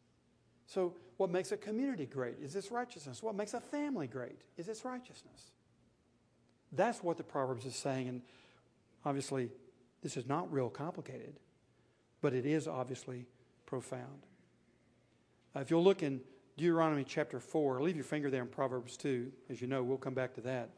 [0.68, 3.22] So, what makes a community great is its righteousness.
[3.22, 5.50] What makes a family great is its righteousness.
[6.72, 8.06] That's what the Proverbs is saying.
[8.08, 8.22] And
[9.04, 9.48] obviously,
[10.02, 11.40] this is not real complicated,
[12.20, 13.26] but it is obviously
[13.66, 14.26] profound.
[15.56, 16.20] Uh, if you'll look in
[16.58, 19.32] Deuteronomy chapter 4, leave your finger there in Proverbs 2.
[19.48, 20.68] As you know, we'll come back to that.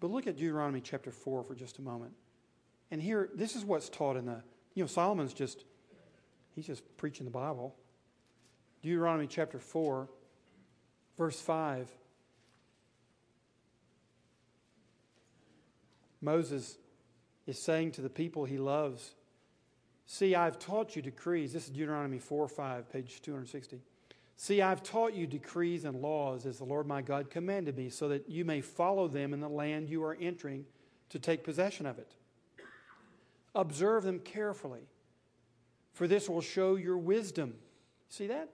[0.00, 2.12] But look at Deuteronomy chapter 4 for just a moment.
[2.90, 4.42] And here, this is what's taught in the,
[4.74, 5.64] you know, Solomon's just,
[6.54, 7.76] he's just preaching the Bible.
[8.86, 10.08] Deuteronomy chapter 4,
[11.18, 11.90] verse 5.
[16.20, 16.78] Moses
[17.48, 19.16] is saying to the people he loves,
[20.06, 21.52] See, I've taught you decrees.
[21.52, 23.80] This is Deuteronomy 4 5, page 260.
[24.36, 28.08] See, I've taught you decrees and laws as the Lord my God commanded me, so
[28.10, 30.64] that you may follow them in the land you are entering
[31.08, 32.12] to take possession of it.
[33.52, 34.86] Observe them carefully,
[35.92, 37.54] for this will show your wisdom.
[38.08, 38.50] See that?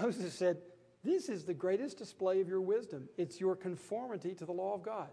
[0.00, 0.58] Moses said,
[1.02, 3.08] This is the greatest display of your wisdom.
[3.16, 5.08] It's your conformity to the law of God.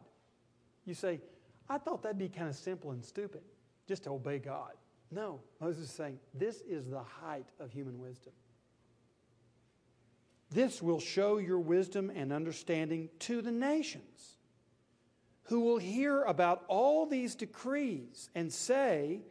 [0.86, 1.22] You say,
[1.70, 3.42] I thought that'd be kind of simple and stupid,
[3.88, 4.74] just to obey God.
[5.12, 8.34] No, Moses is saying, This is the height of human wisdom.
[10.52, 14.38] This will show your wisdom and understanding to the nations,
[15.44, 19.22] who will hear about all these decrees and say,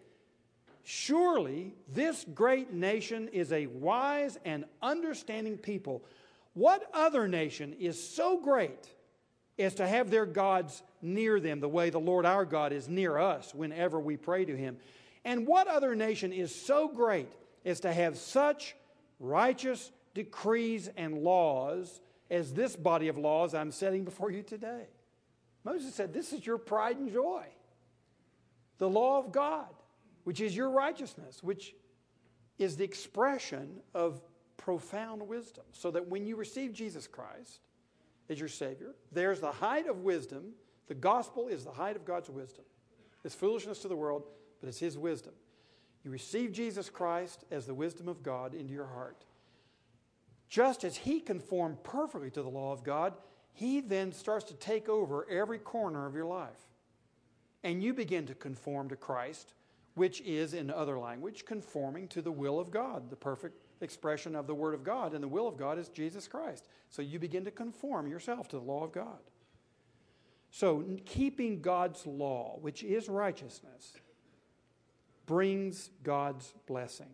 [0.85, 6.05] Surely this great nation is a wise and understanding people.
[6.55, 8.88] What other nation is so great
[9.59, 13.16] as to have their gods near them the way the Lord our God is near
[13.18, 14.77] us whenever we pray to him?
[15.25, 17.31] And what other nation is so great
[17.64, 18.75] as to have such
[19.21, 24.87] righteous decrees and laws as this body of laws I'm setting before you today?
[25.64, 27.45] Moses said, This is your pride and joy.
[28.79, 29.68] The law of God,
[30.24, 31.74] which is your righteousness, which
[32.58, 34.20] is the expression of
[34.56, 35.64] profound wisdom.
[35.72, 37.61] So that when you receive Jesus Christ
[38.28, 40.52] as your Savior, there's the height of wisdom.
[40.88, 42.64] The gospel is the height of God's wisdom.
[43.24, 44.24] It's foolishness to the world,
[44.61, 45.32] but it's His wisdom.
[46.04, 49.24] You receive Jesus Christ as the wisdom of God into your heart.
[50.48, 53.14] Just as He conformed perfectly to the law of God,
[53.52, 56.68] He then starts to take over every corner of your life.
[57.64, 59.54] And you begin to conform to Christ,
[59.94, 64.46] which is, in other language, conforming to the will of God, the perfect expression of
[64.46, 65.12] the Word of God.
[65.12, 66.66] And the will of God is Jesus Christ.
[66.88, 69.18] So you begin to conform yourself to the law of God.
[70.55, 73.94] So, keeping God's law, which is righteousness,
[75.24, 77.09] brings God's blessing.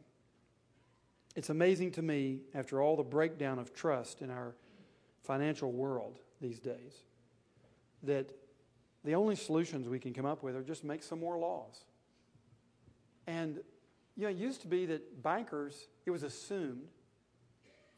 [1.36, 4.56] It's amazing to me, after all the breakdown of trust in our
[5.22, 7.04] financial world these days,
[8.02, 8.32] that
[9.04, 11.84] the only solutions we can come up with are just make some more laws.
[13.28, 13.60] And,
[14.16, 16.88] you know, it used to be that bankers, it was assumed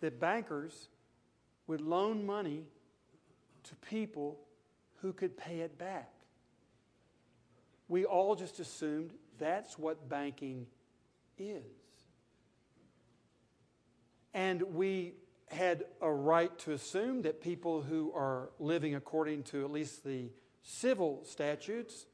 [0.00, 0.88] that bankers
[1.68, 2.64] would loan money
[3.62, 4.40] to people
[5.02, 6.10] who could pay it back.
[7.86, 10.66] We all just assumed that's what banking
[11.38, 11.62] is.
[14.34, 15.14] And we
[15.46, 20.30] had a right to assume that people who are living according to at least the
[20.62, 22.06] civil statutes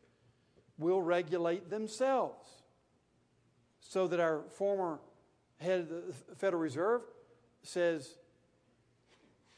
[0.79, 2.46] will regulate themselves.
[3.88, 4.99] So that our former
[5.59, 7.03] head of the Federal Reserve
[7.62, 8.16] says,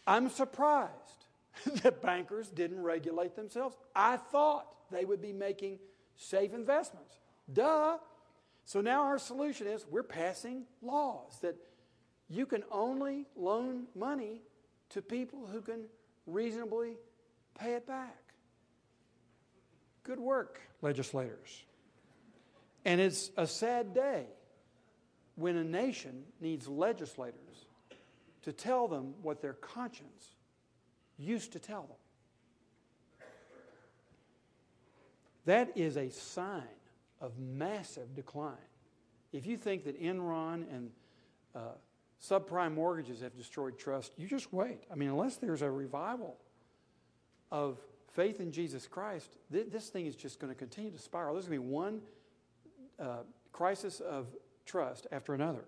[0.07, 0.93] I'm surprised
[1.83, 3.77] that bankers didn't regulate themselves.
[3.95, 5.79] I thought they would be making
[6.17, 7.14] safe investments.
[7.53, 7.99] Duh.
[8.64, 11.57] So now our solution is we're passing laws that
[12.29, 14.43] you can only loan money
[14.91, 15.85] to people who can
[16.27, 16.97] reasonably
[17.59, 18.17] pay it back.
[20.05, 21.64] Good work, legislators.
[22.85, 24.27] And it's a sad day
[25.37, 27.67] when a nation needs legislators
[28.43, 30.33] to tell them what their conscience
[31.19, 31.97] used to tell them.
[35.45, 36.62] That is a sign
[37.21, 38.55] of massive decline.
[39.33, 40.91] If you think that Enron and
[41.55, 41.61] uh,
[42.23, 44.85] subprime mortgages have destroyed trust, you just wait.
[44.91, 46.37] I mean, unless there's a revival
[47.51, 47.79] of
[48.12, 51.35] faith in Jesus Christ, th- this thing is just going to continue to spiral.
[51.35, 52.01] There's going to be one
[52.99, 53.19] uh,
[53.53, 54.27] crisis of
[54.67, 55.65] trust after another.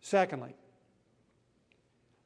[0.00, 0.54] Secondly,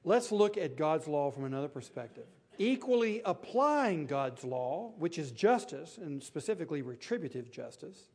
[0.04, 2.26] let's look at God's law from another perspective.
[2.58, 8.08] Equally applying God's law, which is justice, and specifically retributive justice,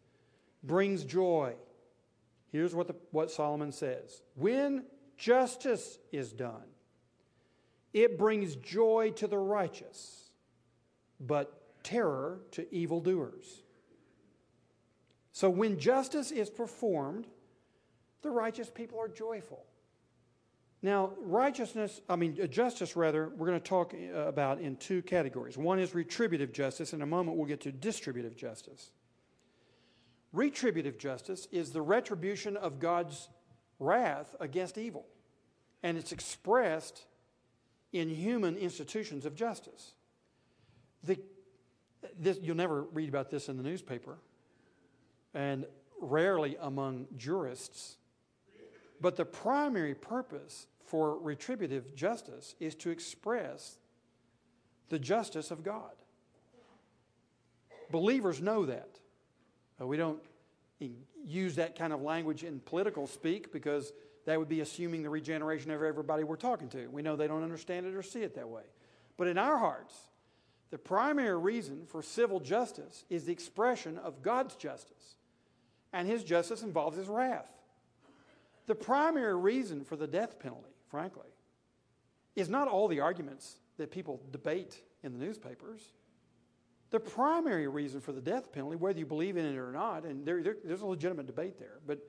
[0.64, 1.56] brings joy
[2.52, 4.84] Here's what, the, what Solomon says When
[5.18, 6.64] justice is done,
[7.94, 10.30] it brings joy to the righteous,
[11.20, 13.64] but terror to evildoers.
[15.38, 17.28] So when justice is performed,
[18.24, 19.64] the righteous people are joyful.
[20.82, 25.04] Now, righteousness, I mean, uh, justice rather, we're going to talk uh, about in two
[25.04, 25.56] categories.
[25.56, 26.92] One is retributive justice.
[26.92, 28.90] In a moment, we'll get to distributive justice.
[30.34, 33.30] Retributive justice is the retribution of God's
[33.78, 35.06] wrath against evil,
[35.84, 37.06] and it's expressed
[37.94, 39.92] in human institutions of justice.
[41.04, 41.20] The,
[42.18, 44.18] this, you'll never read about this in the newspaper,
[45.34, 45.66] and
[46.00, 47.98] rarely among jurists.
[49.00, 53.78] But the primary purpose for retributive justice is to express
[54.90, 55.92] the justice of God.
[57.92, 59.00] Believers know that.
[59.80, 60.22] Uh, we don't
[61.26, 63.92] use that kind of language in political speak because
[64.26, 66.88] that would be assuming the regeneration of everybody we're talking to.
[66.88, 68.64] We know they don't understand it or see it that way.
[69.18, 69.96] But in our hearts,
[70.70, 75.16] the primary reason for civil justice is the expression of God's justice.
[75.94, 77.50] And his justice involves his wrath.
[78.66, 81.30] The primary reason for the death penalty, frankly,
[82.36, 85.82] is not all the arguments that people debate in the newspapers.
[86.90, 90.26] The primary reason for the death penalty, whether you believe in it or not, and
[90.26, 92.00] there, there, there's a legitimate debate there, but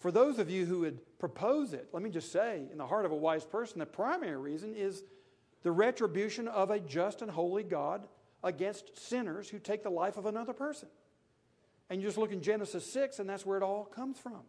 [0.00, 3.04] For those of you who would propose it, let me just say, in the heart
[3.04, 5.04] of a wise person, the primary reason is
[5.62, 8.06] the retribution of a just and holy God
[8.42, 10.88] against sinners who take the life of another person.
[11.88, 14.40] And you just look in Genesis 6, and that's where it all comes from.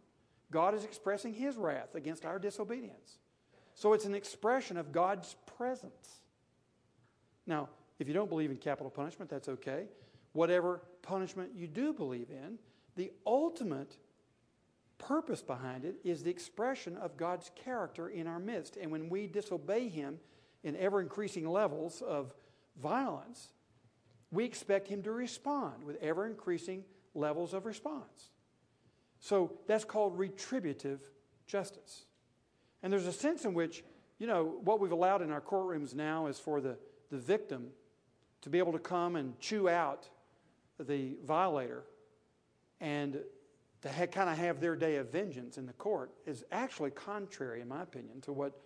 [0.50, 3.18] God is expressing his wrath against our disobedience.
[3.74, 6.20] So it's an expression of God's presence.
[7.46, 9.86] Now, if you don't believe in capital punishment, that's okay.
[10.32, 12.58] Whatever punishment you do believe in,
[12.96, 13.96] the ultimate
[14.98, 18.76] purpose behind it is the expression of God's character in our midst.
[18.76, 20.18] And when we disobey Him
[20.62, 22.32] in ever increasing levels of
[22.80, 23.48] violence,
[24.30, 26.84] we expect Him to respond with ever increasing
[27.14, 28.30] levels of response.
[29.20, 31.00] So that's called retributive
[31.46, 32.06] justice.
[32.82, 33.84] And there's a sense in which,
[34.18, 36.76] you know, what we've allowed in our courtrooms now is for the,
[37.10, 37.68] the victim
[38.40, 40.08] to be able to come and chew out
[40.78, 41.84] the violator
[42.80, 43.20] and
[43.82, 47.60] to ha- kind of have their day of vengeance in the court is actually contrary,
[47.60, 48.60] in my opinion, to what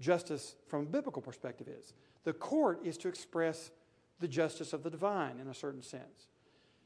[0.00, 1.92] justice from a biblical perspective is.
[2.24, 3.70] The court is to express
[4.18, 6.28] the justice of the divine in a certain sense.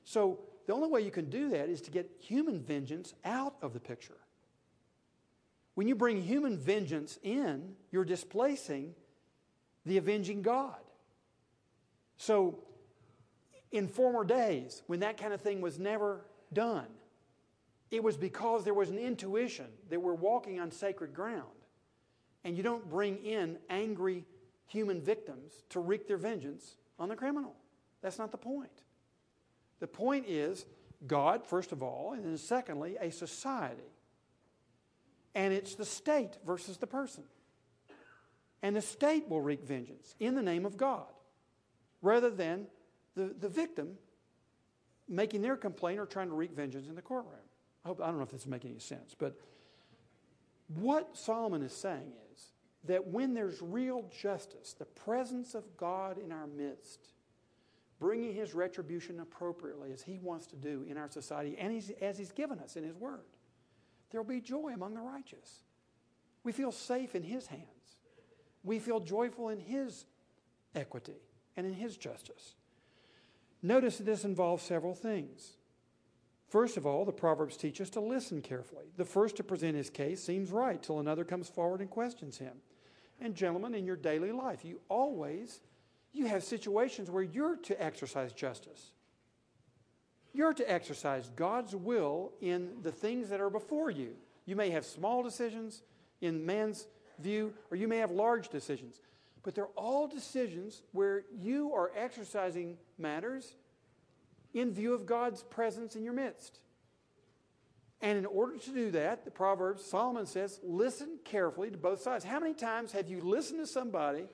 [0.04, 3.72] So the only way you can do that is to get human vengeance out of
[3.72, 4.16] the picture.
[5.74, 8.94] When you bring human vengeance in, you're displacing
[9.84, 10.76] the avenging God.
[12.16, 12.60] So,
[13.72, 16.86] in former days, when that kind of thing was never done,
[17.90, 21.42] it was because there was an intuition that we're walking on sacred ground.
[22.44, 24.24] And you don't bring in angry
[24.66, 27.54] human victims to wreak their vengeance on the criminal.
[28.02, 28.82] That's not the point.
[29.80, 30.66] The point is
[31.06, 33.82] God, first of all, and then secondly, a society.
[35.34, 37.24] And it's the state versus the person.
[38.62, 41.06] And the state will wreak vengeance in the name of God
[42.00, 42.66] rather than
[43.14, 43.98] the, the victim
[45.08, 47.34] making their complaint or trying to wreak vengeance in the courtroom.
[47.84, 49.38] I, hope, I don't know if this is making any sense, but
[50.68, 52.23] what Solomon is saying is
[52.86, 57.12] that when there's real justice, the presence of God in our midst,
[57.98, 62.18] bringing his retribution appropriately as he wants to do in our society and he's, as
[62.18, 63.24] he's given us in his word,
[64.10, 65.62] there will be joy among the righteous.
[66.42, 67.64] We feel safe in his hands.
[68.62, 70.04] We feel joyful in his
[70.74, 71.16] equity
[71.56, 72.54] and in his justice.
[73.62, 75.52] Notice that this involves several things.
[76.48, 78.84] First of all, the Proverbs teach us to listen carefully.
[78.96, 82.58] The first to present his case seems right till another comes forward and questions him.
[83.20, 85.60] And gentlemen, in your daily life, you always
[86.14, 88.92] you have situations where you're to exercise justice.
[90.32, 94.14] You're to exercise God's will in the things that are before you.
[94.46, 95.82] You may have small decisions
[96.20, 96.86] in man's
[97.18, 99.00] view, or you may have large decisions.
[99.42, 103.56] But they're all decisions where you are exercising matters
[104.54, 106.60] in view of God's presence in your midst.
[108.04, 112.22] And in order to do that, the Proverbs, Solomon says, listen carefully to both sides.
[112.22, 114.26] How many times have you listened to somebody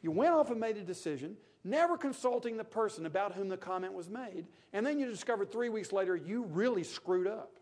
[0.00, 3.94] you went off and made a decision, never consulting the person about whom the comment
[3.94, 7.56] was made, and then you discovered three weeks later you really screwed up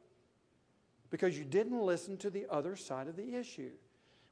[1.08, 3.70] because you didn't listen to the other side of the issue.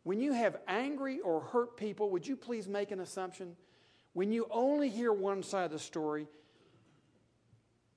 [0.02, 3.56] When you have angry or hurt people, would you please make an assumption?
[4.12, 6.26] When you only hear one side of the story,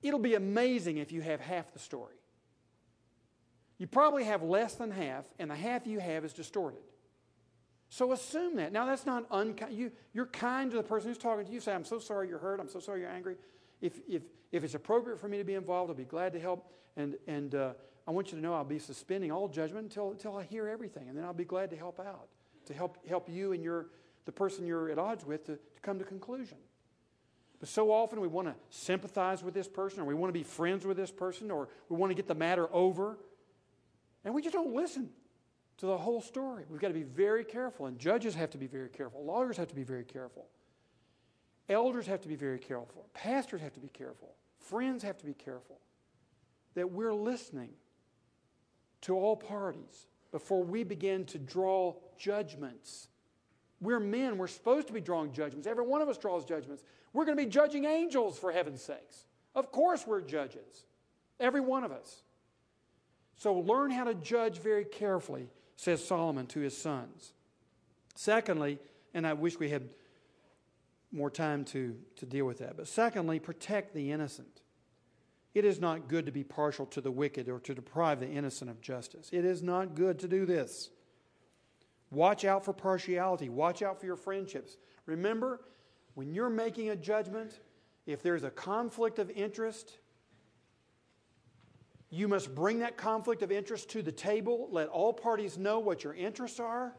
[0.00, 2.15] it'll be amazing if you have half the story.
[3.78, 6.80] You probably have less than half, and the half you have is distorted.
[7.88, 8.72] So assume that.
[8.72, 9.74] Now, that's not unkind.
[9.74, 11.60] You, you're kind to the person who's talking to you.
[11.60, 12.58] Say, I'm so sorry you're hurt.
[12.58, 13.36] I'm so sorry you're angry.
[13.80, 16.72] If, if, if it's appropriate for me to be involved, I'll be glad to help.
[16.96, 17.74] And, and uh,
[18.06, 21.08] I want you to know I'll be suspending all judgment until, until I hear everything.
[21.08, 22.28] And then I'll be glad to help out,
[22.66, 23.86] to help, help you and your,
[24.24, 26.58] the person you're at odds with to, to come to conclusion.
[27.60, 30.42] But so often we want to sympathize with this person, or we want to be
[30.42, 33.16] friends with this person, or we want to get the matter over.
[34.26, 35.08] And we just don't listen
[35.78, 36.64] to the whole story.
[36.68, 39.68] We've got to be very careful, and judges have to be very careful, lawyers have
[39.68, 40.46] to be very careful,
[41.68, 45.32] elders have to be very careful, pastors have to be careful, friends have to be
[45.32, 45.78] careful
[46.74, 47.70] that we're listening
[49.02, 53.06] to all parties before we begin to draw judgments.
[53.80, 55.68] We're men, we're supposed to be drawing judgments.
[55.68, 56.82] Every one of us draws judgments.
[57.12, 59.26] We're going to be judging angels, for heaven's sakes.
[59.54, 60.86] Of course, we're judges,
[61.38, 62.22] every one of us.
[63.36, 67.32] So learn how to judge very carefully says Solomon to his sons.
[68.14, 68.78] Secondly,
[69.12, 69.90] and I wish we had
[71.12, 74.62] more time to, to deal with that, but secondly, protect the innocent.
[75.54, 78.70] It is not good to be partial to the wicked or to deprive the innocent
[78.70, 79.30] of justice.
[79.32, 80.90] It is not good to do this.
[82.10, 83.48] Watch out for partiality.
[83.48, 84.76] Watch out for your friendships.
[85.06, 85.60] Remember,
[86.14, 87.60] when you're making a judgment,
[88.06, 89.98] if there's a conflict of interest,
[92.10, 94.68] You must bring that conflict of interest to the table.
[94.70, 96.94] Let all parties know what your interests are.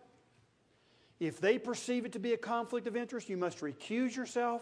[1.20, 4.62] If they perceive it to be a conflict of interest, you must recuse yourself.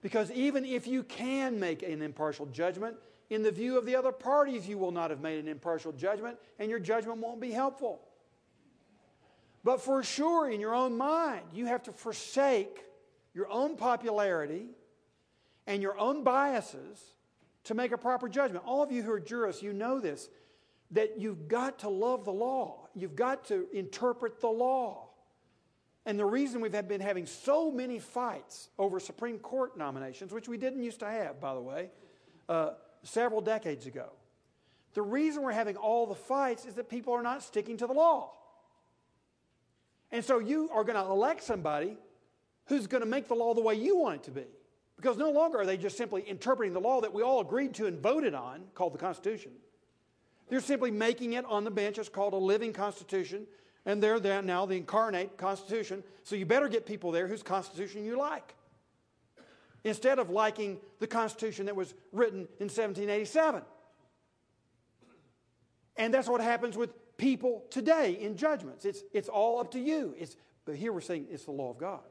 [0.00, 2.96] Because even if you can make an impartial judgment,
[3.30, 6.36] in the view of the other parties, you will not have made an impartial judgment,
[6.58, 8.00] and your judgment won't be helpful.
[9.62, 12.84] But for sure, in your own mind, you have to forsake
[13.32, 14.66] your own popularity
[15.66, 17.00] and your own biases
[17.64, 18.64] to make a proper judgment.
[18.66, 20.28] All of you who are jurists, you know this
[20.92, 25.08] that you've got to love the law, you've got to interpret the law.
[26.04, 30.58] And the reason we've been having so many fights over Supreme Court nominations, which we
[30.58, 31.90] didn't used to have, by the way,
[32.48, 32.72] uh,
[33.04, 34.10] several decades ago,
[34.94, 37.92] the reason we're having all the fights is that people are not sticking to the
[37.94, 38.32] law.
[40.10, 41.96] And so you are going to elect somebody
[42.66, 44.46] who's going to make the law the way you want it to be.
[45.02, 47.86] Because no longer are they just simply interpreting the law that we all agreed to
[47.86, 49.50] and voted on, called the Constitution.
[50.48, 51.98] They're simply making it on the bench.
[51.98, 53.48] It's called a living Constitution.
[53.84, 56.04] And they're there now, the incarnate Constitution.
[56.22, 58.54] So you better get people there whose Constitution you like.
[59.82, 63.62] Instead of liking the Constitution that was written in 1787.
[65.96, 68.84] And that's what happens with people today in judgments.
[68.84, 70.14] It's, it's all up to you.
[70.16, 72.02] It's, but here we're saying it's the law of God.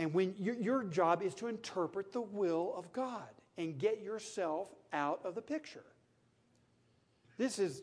[0.00, 3.28] And when your, your job is to interpret the will of God
[3.58, 5.84] and get yourself out of the picture.
[7.36, 7.82] This is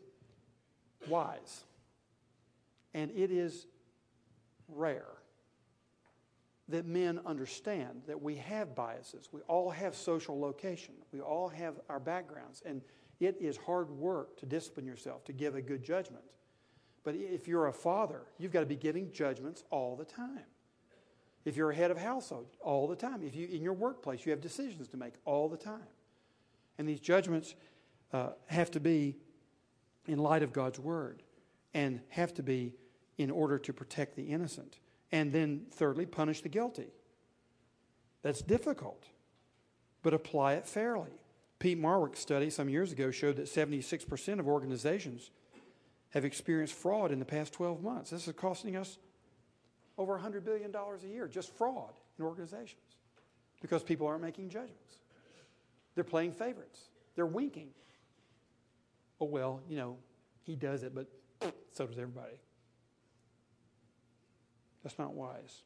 [1.07, 1.63] wise.
[2.95, 3.67] And it is
[4.67, 5.05] rare
[6.69, 9.29] that men understand that we have biases.
[9.31, 10.95] We all have social location.
[11.13, 12.63] We all have our backgrounds.
[12.65, 12.81] And
[13.19, 16.23] it is hard work to discipline yourself to give a good judgment.
[17.03, 20.45] But if you're a father, you've got to be giving judgments all the time.
[21.47, 23.23] If you're a head of household, all the time.
[23.23, 25.87] If you in your workplace, you have decisions to make all the time.
[26.77, 27.55] And these judgments
[28.11, 29.15] uh, have to be
[30.07, 31.23] in light of God's word
[31.73, 32.73] and have to be
[33.17, 34.79] in order to protect the innocent.
[35.13, 36.89] And then, thirdly, punish the guilty.
[38.23, 39.05] That's difficult,
[40.03, 41.11] but apply it fairly.
[41.59, 45.31] Peat Marwick's study some years ago showed that 76% of organizations
[46.09, 48.09] have experienced fraud in the past 12 months.
[48.09, 48.97] This is costing us
[49.97, 52.81] over $100 billion a year, just fraud in organizations,
[53.61, 54.97] because people aren't making judgments.
[55.95, 57.69] They're playing favorites, they're winking.
[59.19, 59.97] Oh, well, you know,
[60.43, 61.07] he does it, but
[61.71, 62.35] so does everybody.
[64.83, 65.63] That's not wise.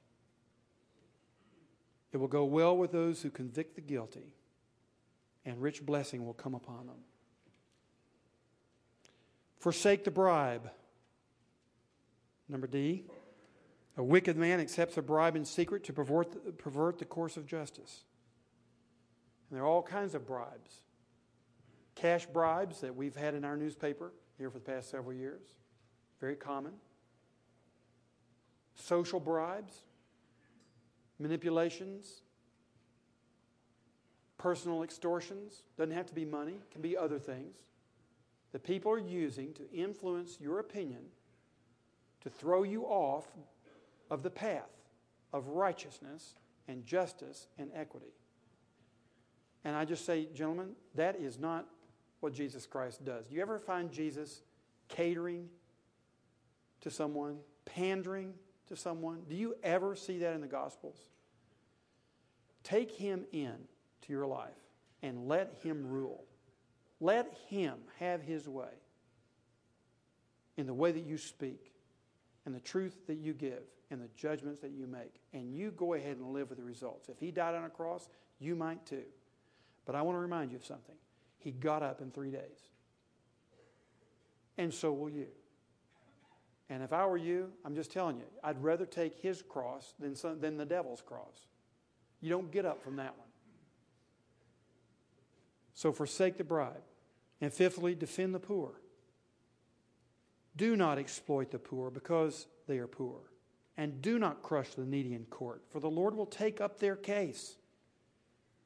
[2.14, 4.34] It will go well with those who convict the guilty
[5.46, 6.98] and rich blessing will come upon them.
[9.60, 10.70] Forsake the bribe.
[12.50, 13.06] Number D.
[14.02, 18.04] A wicked man accepts a bribe in secret to pervert, pervert the course of justice.
[19.48, 20.82] And there are all kinds of bribes.
[21.94, 25.44] Cash bribes that we've had in our newspaper here for the past several years,
[26.20, 26.74] very common.
[28.74, 29.84] Social bribes,
[31.20, 32.24] manipulations,
[34.40, 35.62] personal extortions.
[35.78, 37.56] Doesn't have to be money, can be other things
[38.52, 41.04] that people are using to influence your opinion,
[42.22, 43.28] to throw you off
[44.12, 44.70] of the path
[45.34, 46.36] of righteousness
[46.68, 48.14] and justice and equity.
[49.64, 51.66] And I just say, gentlemen, that is not
[52.20, 53.26] what Jesus Christ does.
[53.26, 54.44] Do you ever find Jesus
[54.88, 55.50] catering
[56.82, 58.36] to someone, pandering
[58.68, 59.22] to someone?
[59.28, 60.98] Do you ever see that in the Gospels?
[62.64, 63.56] Take him in
[64.04, 64.52] to your life
[65.02, 66.24] and let Him rule.
[67.00, 68.70] Let Him have His way
[70.58, 71.72] in the way that you speak,
[72.46, 75.22] and the truth that you give, and the judgments that you make.
[75.34, 77.10] And you go ahead and live with the results.
[77.10, 79.04] If He died on a cross, you might too.
[79.86, 80.96] But I want to remind you of something.
[81.38, 82.70] He got up in three days.
[84.58, 85.28] And so will you.
[86.70, 90.16] And if I were you, I'm just telling you, I'd rather take his cross than,
[90.16, 91.48] some, than the devil's cross.
[92.22, 93.28] You don't get up from that one.
[95.74, 96.84] So forsake the bribe.
[97.42, 98.74] And fifthly, defend the poor.
[100.56, 103.31] Do not exploit the poor because they are poor.
[103.78, 106.96] And do not crush the needy in court, for the Lord will take up their
[106.96, 107.56] case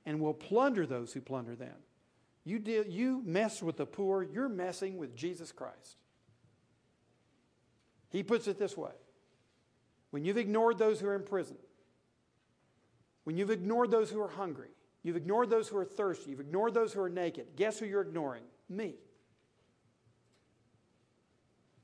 [0.05, 1.75] and will plunder those who plunder them.
[2.43, 5.97] You, deal, you mess with the poor, you're messing with Jesus Christ.
[8.09, 8.91] He puts it this way
[10.11, 11.57] when you've ignored those who are in prison,
[13.23, 14.69] when you've ignored those who are hungry,
[15.05, 16.31] You've ignored those who are thirsty.
[16.31, 17.49] You've ignored those who are naked.
[17.55, 18.41] Guess who you're ignoring?
[18.67, 18.95] Me.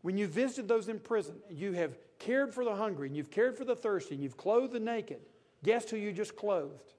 [0.01, 1.95] When you visited those in prison, you have
[2.25, 5.21] cared for the hungry, and you've cared for the thirsty, and you've clothed the naked.
[5.63, 6.93] Guess who you just clothed?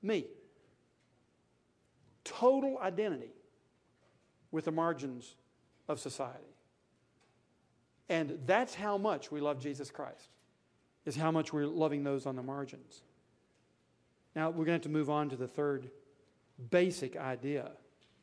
[0.00, 0.26] Me.
[2.24, 3.32] Total identity.
[4.54, 5.34] with the margins
[5.88, 6.54] of society.
[8.08, 10.28] And that's how much we love Jesus Christ,
[11.04, 13.02] is how much we're loving those on the margins.
[14.36, 15.90] Now, we're going to have to move on to the third
[16.70, 17.72] basic idea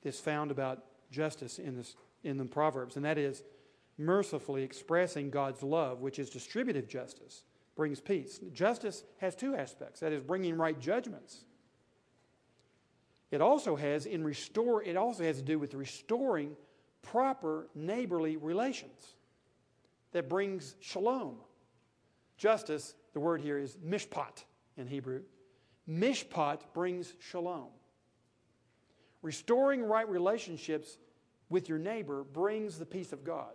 [0.02, 3.44] that's found about justice in, this, in the Proverbs, and that is
[3.98, 7.44] mercifully expressing God's love, which is distributive justice,
[7.76, 8.40] brings peace.
[8.54, 11.46] Justice has two aspects that is, bringing right judgments.
[13.32, 16.56] It also has in restore it also has to do with restoring
[17.02, 19.16] proper neighborly relations
[20.12, 21.38] that brings shalom.
[22.38, 24.44] Justice, the word here is mishpat
[24.78, 25.22] in Hebrew.
[25.90, 27.68] Mishpat brings shalom.
[29.22, 30.98] Restoring right relationships
[31.50, 33.54] with your neighbor brings the peace of God.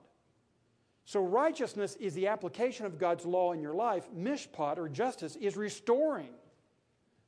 [1.07, 4.05] So, righteousness is the application of God's law in your life.
[4.15, 6.31] Mishpat, or justice, is restoring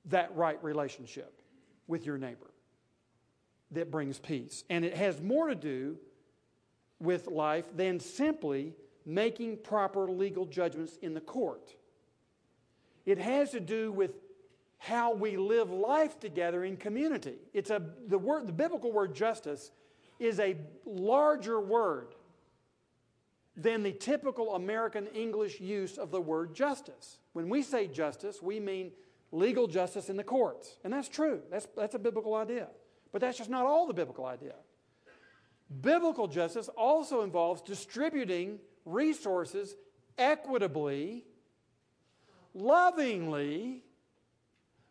[0.07, 1.41] that right relationship
[1.87, 2.51] with your neighbor
[3.71, 4.65] that brings peace.
[4.69, 5.97] And it has more to do
[6.99, 8.75] with life than simply
[9.07, 11.77] making proper legal judgments in the court.
[13.07, 14.11] It has to do with
[14.79, 17.37] how we live life together in community.
[17.55, 19.71] It's a the word the biblical word justice
[20.19, 22.15] is a larger word
[23.59, 27.19] than the typical American English use of the word justice.
[27.33, 28.93] When we say justice, we mean
[29.33, 30.79] legal justice in the courts.
[30.85, 31.43] And that's true.
[31.51, 32.69] That's, that's a biblical idea.
[33.11, 34.55] But that's just not all the biblical idea.
[35.81, 39.75] Biblical justice also involves distributing resources
[40.17, 41.25] equitably,
[42.55, 43.83] lovingly,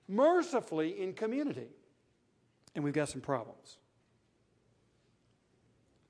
[0.10, 1.70] mercifully in community.
[2.76, 3.78] And we've got some problems.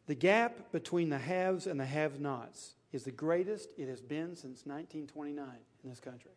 [0.08, 4.36] The gap between the haves and the have nots is the greatest it has been
[4.36, 5.45] since 1929
[5.84, 6.32] in this country.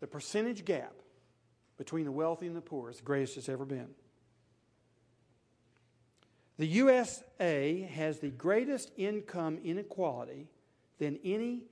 [0.00, 0.94] The percentage gap
[1.76, 3.88] between the wealthy and the poor is the greatest it's ever been.
[6.58, 10.48] The USA has the greatest income inequality
[10.98, 11.64] than any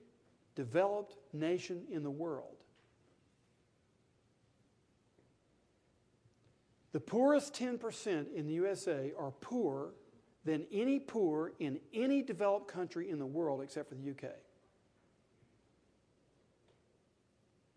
[0.56, 2.59] developed nation in the world.
[6.92, 9.90] The poorest 10% in the USA are poorer
[10.44, 14.32] than any poor in any developed country in the world except for the UK.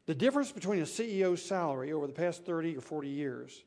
[0.05, 3.63] The difference between a CEO's salary over the past 30 or 40 years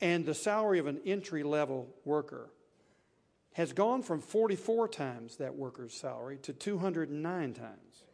[0.00, 2.50] and the salary of an entry level worker
[3.52, 8.04] has gone from 44 times that worker's salary to 209 times.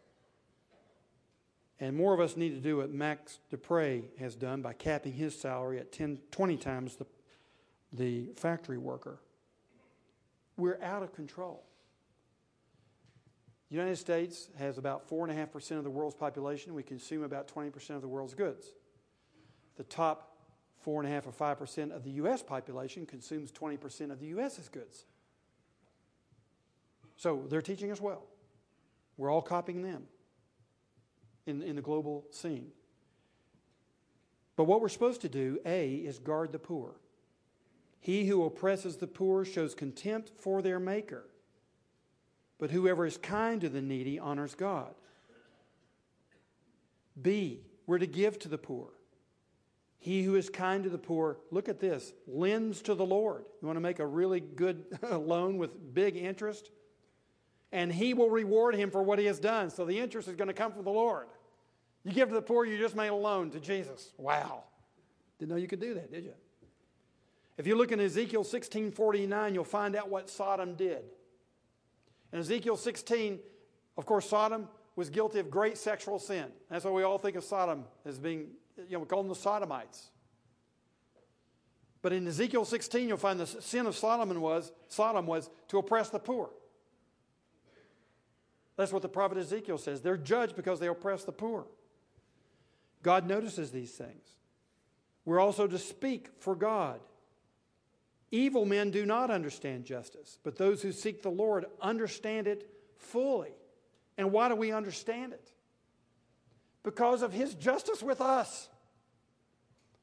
[1.81, 5.13] And more of us need to do what Max De Pree has done by capping
[5.13, 7.07] his salary at 10, 20 times the,
[7.93, 9.19] the factory worker.
[10.57, 11.65] We're out of control.
[13.71, 16.75] The United States has about 4.5% of the world's population.
[16.75, 18.69] We consume about 20% of the world's goods.
[19.77, 20.35] The top
[20.85, 22.43] four and a half or five percent of the U.S.
[22.43, 25.07] population consumes 20 percent of the U.S.'s goods.
[27.17, 28.23] So they're teaching us well.
[29.17, 30.05] We're all copying them
[31.47, 32.69] in, in the global scene.
[34.57, 36.95] But what we're supposed to do, A, is guard the poor.
[38.01, 41.25] He who oppresses the poor shows contempt for their maker.
[42.59, 44.95] But whoever is kind to the needy honors God.
[47.21, 48.91] B, we're to give to the poor.
[49.99, 53.47] He who is kind to the poor, look at this, lends to the Lord.
[53.63, 56.71] You want to make a really good loan with big interest?
[57.73, 59.71] And he will reward him for what he has done.
[59.71, 61.29] So the interest is going to come from the Lord.
[62.05, 64.13] You give to the poor, you just made a loan to Jesus.
[64.19, 64.65] Wow.
[65.39, 66.35] Didn't know you could do that, did you?
[67.57, 71.03] If you look in Ezekiel 16 49, you'll find out what Sodom did.
[72.33, 73.39] In Ezekiel 16,
[73.97, 76.47] of course, Sodom was guilty of great sexual sin.
[76.69, 79.35] That's why we all think of Sodom as being you know, we call them the
[79.35, 80.11] Sodomites.
[82.03, 86.11] But in Ezekiel 16, you'll find the sin of Solomon was, Sodom was to oppress
[86.11, 86.51] the poor.
[88.77, 90.01] That's what the prophet Ezekiel says.
[90.01, 91.65] They're judged because they oppress the poor.
[93.05, 94.27] God notices these things.
[95.25, 96.99] We're also to speak for God.
[98.33, 103.53] Evil men do not understand justice, but those who seek the Lord understand it fully.
[104.19, 105.55] And why do we understand it?
[106.85, 108.69] because of his justice with us.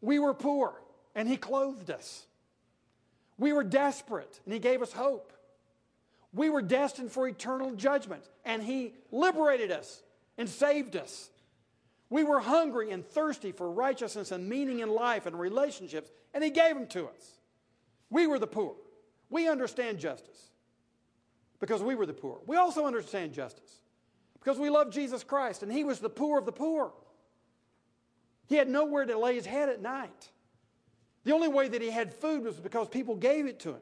[0.01, 0.81] We were poor,
[1.15, 2.25] and he clothed us.
[3.37, 5.31] We were desperate, and he gave us hope.
[6.33, 10.01] We were destined for eternal judgment, and he liberated us
[10.37, 11.29] and saved us.
[12.12, 16.49] We were hungry and thirsty for righteousness and meaning in life and relationships, and he
[16.49, 17.39] gave them to us.
[18.09, 18.76] We were the poor.
[19.30, 20.51] We understand justice
[21.62, 22.41] because we were the poor.
[22.45, 23.80] We also understand justice
[24.34, 26.91] because we love Jesus Christ, and he was the poor of the poor.
[28.47, 30.32] He had nowhere to lay his head at night.
[31.24, 33.82] The only way that he had food was because people gave it to him.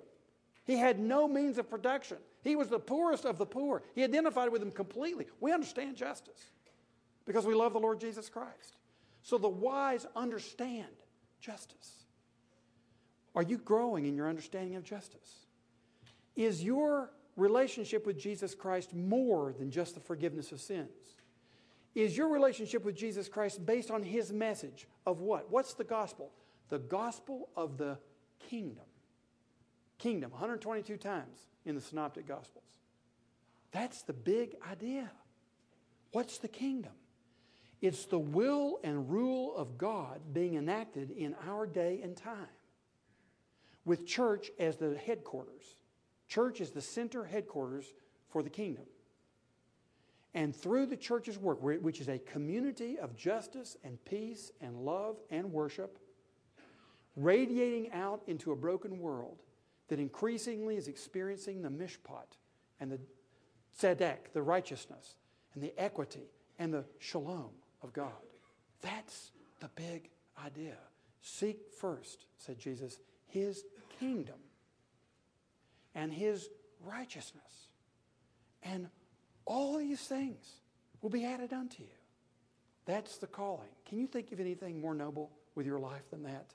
[0.66, 2.18] He had no means of production.
[2.44, 3.82] He was the poorest of the poor.
[3.96, 5.26] He identified with them completely.
[5.40, 6.52] We understand justice
[7.30, 8.80] because we love the Lord Jesus Christ.
[9.22, 10.88] So the wise understand
[11.40, 12.06] justice.
[13.36, 15.46] Are you growing in your understanding of justice?
[16.36, 20.90] Is your relationship with Jesus Christ more than just the forgiveness of sins?
[21.94, 25.52] Is your relationship with Jesus Christ based on his message of what?
[25.52, 26.32] What's the gospel?
[26.70, 28.00] The gospel of the
[28.40, 28.86] kingdom.
[30.00, 32.64] Kingdom, 122 times in the Synoptic Gospels.
[33.72, 35.12] That's the big idea.
[36.12, 36.94] What's the kingdom?
[37.82, 42.48] It's the will and rule of God being enacted in our day and time,
[43.86, 45.76] with church as the headquarters.
[46.28, 47.94] Church is the center headquarters
[48.28, 48.86] for the kingdom.
[50.34, 55.18] And through the church's work, which is a community of justice and peace and love
[55.32, 55.98] and worship,
[57.16, 59.38] radiating out into a broken world
[59.88, 62.38] that increasingly is experiencing the mishpat
[62.80, 63.00] and the
[63.80, 65.16] tzedek, the righteousness,
[65.54, 67.50] and the equity and the shalom
[67.82, 68.12] of God.
[68.82, 70.10] That's the big
[70.44, 70.78] idea.
[71.22, 73.64] Seek first, said Jesus, his
[74.00, 74.40] kingdom
[75.96, 76.50] and his
[76.86, 77.68] righteousness.
[78.64, 78.88] And
[79.46, 80.46] all these things
[81.02, 81.90] will be added unto you.
[82.86, 83.70] That's the calling.
[83.86, 86.54] Can you think of anything more noble with your life than that?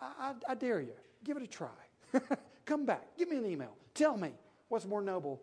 [0.00, 0.94] I, I, I dare you.
[1.24, 1.68] Give it a try.
[2.64, 3.16] Come back.
[3.18, 3.76] Give me an email.
[3.94, 4.30] Tell me
[4.68, 5.40] what's more noble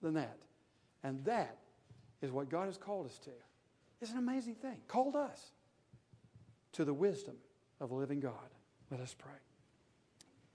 [0.00, 0.38] than that.
[1.02, 1.58] And that
[2.22, 3.30] is what God has called us to.
[4.00, 4.78] It's an amazing thing.
[4.88, 5.52] Called us
[6.72, 7.36] to the wisdom
[7.80, 8.50] of a living God.
[8.90, 9.32] Let us pray.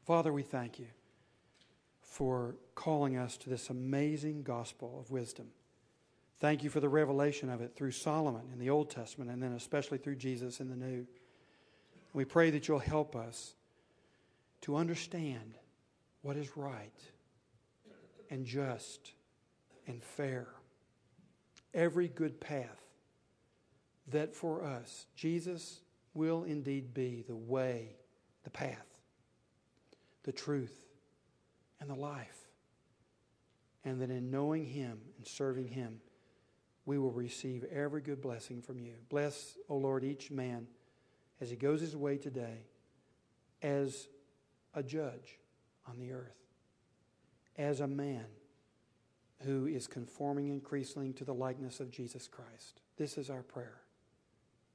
[0.06, 0.88] Father, we thank you
[2.02, 5.48] for calling us to this amazing gospel of wisdom.
[6.40, 9.54] Thank you for the revelation of it through Solomon in the Old Testament and then
[9.54, 11.06] especially through Jesus in the New.
[12.14, 13.54] We pray that you'll help us
[14.62, 15.56] to understand
[16.22, 17.00] what is right
[18.30, 19.12] and just
[19.88, 20.48] and fair.
[21.74, 22.89] Every good path
[24.12, 25.82] that for us, Jesus
[26.14, 27.96] will indeed be the way,
[28.44, 28.88] the path,
[30.24, 30.86] the truth,
[31.80, 32.48] and the life.
[33.86, 36.02] And that in knowing Him and serving Him,
[36.86, 38.94] we will receive every good blessing from you.
[39.10, 40.68] Bless, O Lord, each man
[41.42, 42.66] as he goes his way today
[43.62, 44.08] as
[44.74, 45.40] a judge
[45.88, 46.36] on the earth,
[47.58, 48.26] as a man
[49.44, 52.82] who is conforming increasingly to the likeness of Jesus Christ.
[52.98, 53.82] This is our prayer.